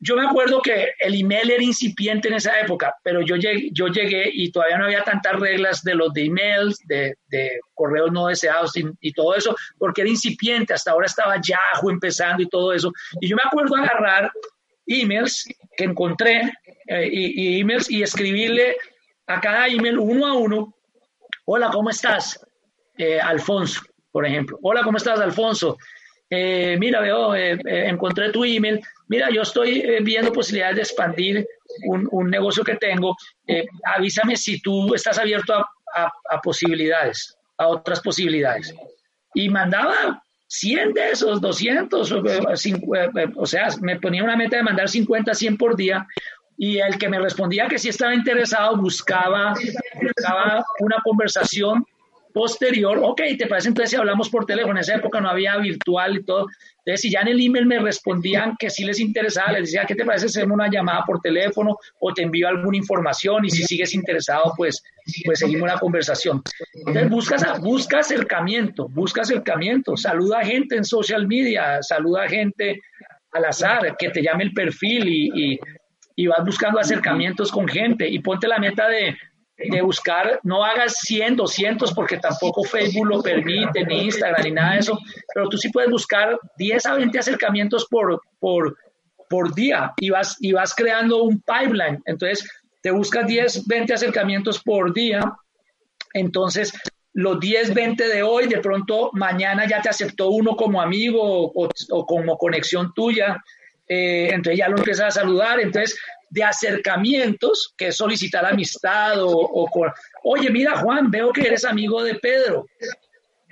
[0.00, 4.50] Yo me acuerdo que el email era incipiente en esa época, pero yo llegué, y
[4.52, 7.14] todavía no había tantas reglas de los de emails, de,
[7.74, 12.48] correos no deseados y, todo eso, porque era incipiente, hasta ahora estaba Yahoo empezando y
[12.48, 12.92] todo eso.
[13.20, 14.30] Y yo me acuerdo agarrar
[14.86, 15.46] emails
[15.76, 16.52] que encontré
[16.86, 18.76] eh, y, y emails y escribirle
[19.26, 20.74] a cada email uno a uno,
[21.44, 22.40] hola, ¿cómo estás?
[22.98, 24.58] Eh, Alfonso, por ejemplo.
[24.62, 25.78] Hola, ¿cómo estás, Alfonso?
[26.28, 28.80] Eh, mira, veo, eh, encontré tu email.
[29.06, 31.46] Mira, yo estoy viendo posibilidades de expandir
[31.86, 33.16] un, negocio que tengo.
[33.84, 35.54] avísame si tú estás abierto
[35.94, 38.74] a, posibilidades, a otras posibilidades.
[39.32, 42.12] Y mandaba 100 de esos, 200,
[43.36, 46.06] o, sea, me ponía una meta de mandar 50, 100 por día
[46.58, 49.54] y el que me respondía que sí estaba interesado buscaba,
[50.02, 51.86] buscaba una conversación
[52.32, 54.74] posterior, ok, ¿te parece entonces si hablamos por teléfono?
[54.74, 56.46] En esa época no había virtual y todo.
[56.78, 59.94] Entonces, si ya en el email me respondían que sí les interesaba, les decía, ¿qué
[59.94, 63.44] te parece hacemos una llamada por teléfono o te envío alguna información?
[63.44, 64.82] Y si sigues interesado, pues,
[65.24, 66.42] pues seguimos la conversación.
[66.72, 72.80] Entonces, buscas, busca acercamiento, busca acercamiento, saluda a gente en social media, saluda a gente
[73.32, 75.60] al azar, que te llame el perfil y, y,
[76.16, 79.16] y vas buscando acercamientos con gente y ponte la meta de
[79.58, 84.74] de buscar, no hagas 100, 200 porque tampoco Facebook lo permite, ni Instagram, ni nada
[84.74, 84.98] de eso,
[85.34, 88.76] pero tú sí puedes buscar 10 a 20 acercamientos por, por,
[89.28, 92.00] por día y vas, y vas creando un pipeline.
[92.06, 92.48] Entonces,
[92.82, 95.20] te buscas 10, 20 acercamientos por día,
[96.14, 96.72] entonces
[97.12, 102.06] los 10, 20 de hoy, de pronto mañana ya te aceptó uno como amigo o,
[102.06, 103.42] como conexión tuya,
[103.88, 105.98] eh, entonces ya lo empiezas a saludar, entonces
[106.30, 109.68] de acercamientos, que es solicitar amistad o,
[110.24, 112.66] oye, mira Juan, veo que eres amigo de Pedro.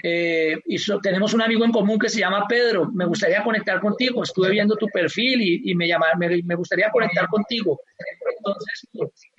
[0.02, 4.22] Eh, y tenemos un amigo en común que se llama Pedro, me gustaría conectar contigo,
[4.22, 7.80] estuve viendo tu perfil y, me, llama, me, gustaría conectar contigo.
[8.36, 8.86] Entonces,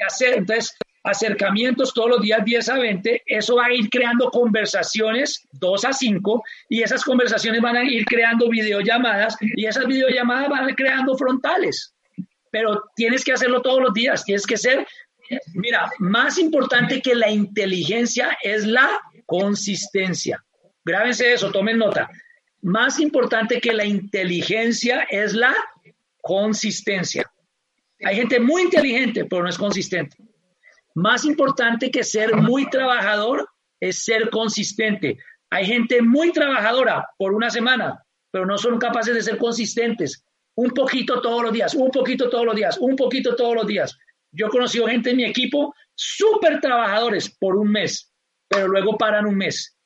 [0.05, 0.37] hacer?
[0.39, 5.85] Entonces, acercamientos todos los días 10 a 20, eso va a ir creando conversaciones 2
[5.85, 10.69] a 5 y esas conversaciones van a ir creando videollamadas y esas videollamadas van a
[10.69, 11.93] ir creando frontales.
[12.51, 14.87] Pero tienes que hacerlo todos los días, tienes que ser,
[15.53, 18.89] mira, más importante que la inteligencia es la
[19.25, 20.43] consistencia.
[20.83, 22.09] Grábense eso, tomen nota.
[22.61, 25.53] Más importante que la inteligencia es la
[26.21, 27.29] consistencia.
[28.03, 30.17] Hay gente muy inteligente, pero no es consistente.
[30.95, 33.47] Más importante que ser muy trabajador
[33.79, 35.17] es ser consistente.
[35.49, 40.23] Hay gente muy trabajadora por una semana, pero no son capaces de ser consistentes.
[40.57, 43.97] Un poquito todos los días, un poquito todos los días, un poquito todos los días.
[44.31, 48.11] Yo he conocido gente en mi equipo súper trabajadores por un mes,
[48.47, 49.77] pero luego paran un mes.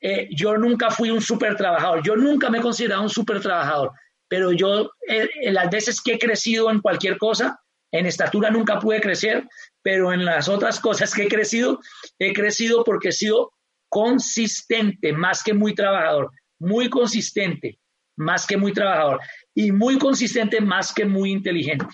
[0.00, 3.92] Eh, yo nunca fui un súper trabajador, yo nunca me he considerado un súper trabajador
[4.30, 7.60] pero yo eh, en las veces que he crecido en cualquier cosa,
[7.92, 9.48] en estatura nunca pude crecer,
[9.82, 11.80] pero en las otras cosas que he crecido,
[12.16, 13.52] he crecido porque he sido
[13.88, 16.30] consistente, más que muy trabajador,
[16.60, 17.80] muy consistente,
[18.16, 19.20] más que muy trabajador,
[19.54, 21.86] y muy consistente, más que muy inteligente.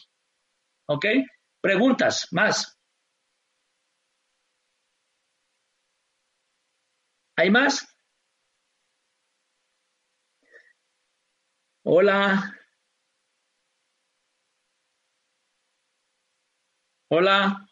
[0.88, 1.06] ¿Ok?
[1.60, 2.78] Preguntas, más.
[7.36, 7.86] ¿Hay más?
[11.84, 12.52] Hola.
[17.08, 17.68] Hola.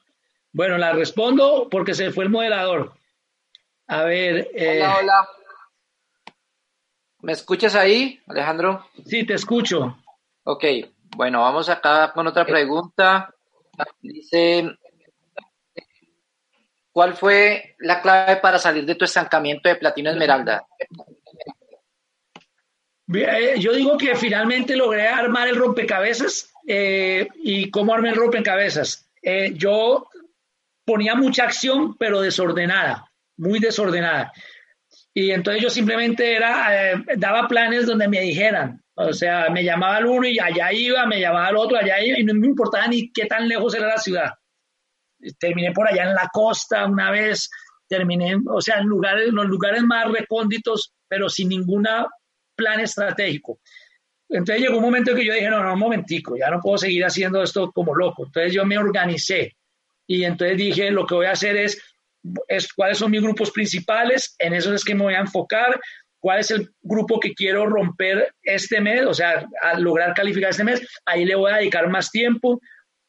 [0.52, 2.96] Bueno, la respondo porque se fue el moderador.
[3.88, 4.48] A ver.
[4.54, 5.28] Eh, hola, hola.
[7.24, 8.86] ¿Me escuchas ahí, Alejandro?
[9.06, 9.96] Sí, te escucho.
[10.42, 10.62] Ok,
[11.16, 13.34] bueno, vamos acá con otra pregunta.
[14.02, 14.76] Dice,
[16.92, 20.66] ¿cuál fue la clave para salir de tu estancamiento de platino esmeralda?
[23.14, 29.08] Eh, yo digo que finalmente logré armar el rompecabezas eh, y cómo armé el rompecabezas.
[29.22, 30.08] Eh, yo
[30.84, 34.30] ponía mucha acción, pero desordenada, muy desordenada.
[35.16, 40.06] Y entonces yo simplemente era, daba planes donde me dijeran, o sea, me llamaba el
[40.06, 43.12] uno y allá iba, me llamaba el otro, allá iba, y no me importaba ni
[43.12, 44.32] qué tan lejos era la ciudad.
[45.38, 47.48] Terminé por allá en la costa una vez,
[47.86, 52.08] terminé, o sea, en lugares, los lugares más recónditos, pero sin ninguna
[52.56, 53.60] plan estratégico.
[54.28, 57.04] Entonces llegó un momento que yo dije, no, no, un momentico, ya no puedo seguir
[57.04, 58.26] haciendo esto como loco.
[58.26, 59.56] Entonces yo me organicé
[60.06, 61.80] y entonces dije, lo que voy a hacer es,
[62.48, 65.80] es cuáles son mis grupos principales, en eso es que me voy a enfocar,
[66.18, 70.64] cuál es el grupo que quiero romper este mes, o sea, a lograr calificar este
[70.64, 72.60] mes, ahí le voy a dedicar más tiempo,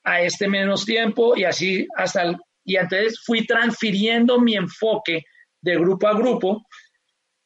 [0.04, 5.24] a este menos tiempo y así hasta el, y entonces fui transfiriendo mi enfoque
[5.62, 6.66] de grupo a grupo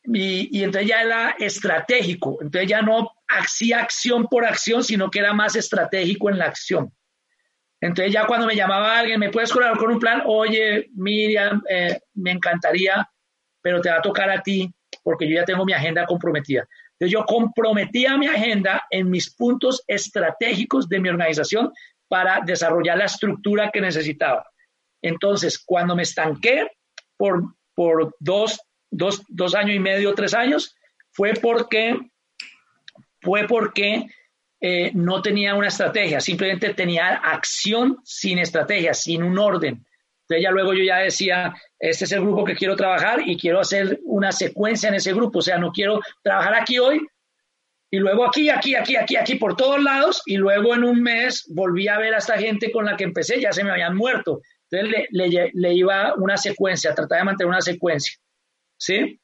[0.04, 5.34] y, entonces ya era estratégico, entonces ya no hacía acción por acción, sino que era
[5.34, 6.92] más estratégico en la acción.
[7.82, 10.24] Entonces ya cuando me llamaba alguien, ¿me puedes colaborar con un plan?
[10.26, 13.10] Oye, Miriam, eh, me encantaría,
[13.62, 14.74] pero te va a tocar a ti
[15.04, 16.68] porque yo ya tengo mi agenda comprometida.
[16.94, 21.72] Entonces yo comprometía mi agenda en mis puntos estratégicos de mi organización
[22.10, 24.50] para desarrollar la estructura que necesitaba.
[25.02, 26.68] Entonces, cuando me estanqué
[27.16, 28.60] por, por dos,
[28.92, 30.76] dos, dos años y medio, tres años,
[31.12, 31.98] fue porque,
[33.22, 34.08] fue porque
[34.62, 39.86] eh, no tenía una estrategia, simplemente tenía acción sin estrategia, sin un orden.
[40.24, 43.60] Entonces ya luego yo ya decía, este es el grupo que quiero trabajar y quiero
[43.60, 47.06] hacer una secuencia en ese grupo, o sea, no quiero trabajar aquí hoy
[47.92, 51.46] y luego aquí, aquí, aquí, aquí, aquí, por todos lados y luego en un mes
[51.50, 54.42] volví a ver a esta gente con la que empecé, ya se me habían muerto.
[54.70, 58.16] Entonces le, le, le iba una secuencia, trataba de mantener una secuencia.
[58.80, 59.20] ¿sí?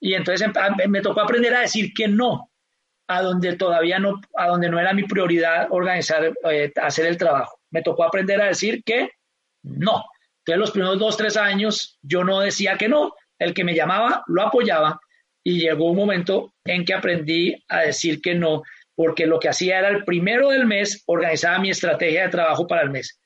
[0.00, 2.50] Y entonces em, me tocó aprender a decir que no,
[3.06, 7.58] a donde todavía no, a donde no era mi prioridad organizar, eh, hacer el trabajo.
[7.70, 9.10] Me tocó aprender a decir que
[9.62, 10.04] no.
[10.38, 14.22] Entonces los primeros dos, tres años yo no decía que no, el que me llamaba
[14.26, 15.00] lo apoyaba
[15.42, 18.62] y llegó un momento en que aprendí a decir que no,
[18.94, 22.82] porque lo que hacía era el primero del mes, organizaba mi estrategia de trabajo para
[22.82, 23.20] el mes.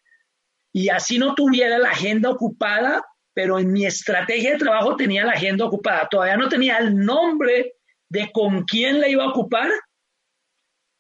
[0.73, 5.33] Y así no tuviera la agenda ocupada, pero en mi estrategia de trabajo tenía la
[5.33, 6.09] agenda ocupada.
[6.11, 7.75] Todavía no tenía el nombre
[8.09, 9.71] de con quién la iba a ocupar,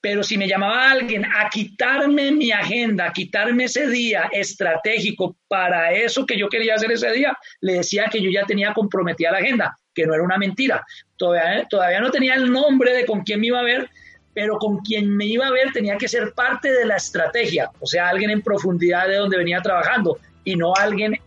[0.00, 5.92] pero si me llamaba alguien a quitarme mi agenda, a quitarme ese día estratégico para
[5.92, 9.38] eso que yo quería hacer ese día, le decía que yo ya tenía comprometida la
[9.38, 10.84] agenda, que no era una mentira.
[11.16, 13.90] Todavía, todavía no tenía el nombre de con quién me iba a ver,
[14.34, 17.86] pero con quien me iba a ver tenía que ser parte de la estrategia, o
[17.86, 21.18] sea, alguien en profundidad de donde venía trabajando y no alguien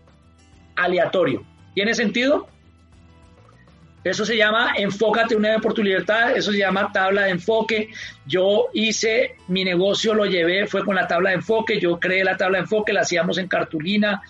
[0.77, 1.43] aleatorio.
[1.73, 2.47] ¿Tiene sentido?
[4.03, 7.89] Eso se llama Enfócate una vez por tu libertad, eso se llama tabla de enfoque.
[8.25, 12.35] Yo hice, mi negocio lo llevé, fue con la tabla de enfoque, yo creé la
[12.35, 14.21] tabla de enfoque, la hacíamos en cartulina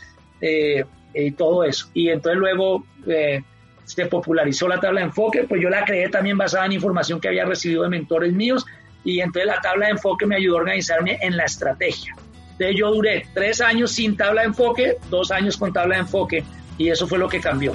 [0.41, 1.89] eh, y todo eso.
[1.93, 3.43] Y entonces luego eh,
[3.86, 7.30] se popularizó la tabla de enfoque, pues yo la creé también basada en información que
[7.30, 8.65] había recibido de mentores míos
[9.03, 12.13] y entonces la tabla de enfoque me ayudó a organizarme en la estrategia.
[12.51, 16.43] Entonces yo duré tres años sin tabla de enfoque, dos años con tabla de enfoque
[16.78, 17.74] y eso fue lo que cambió.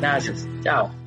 [0.00, 0.46] Gracias.
[0.64, 0.99] Chao.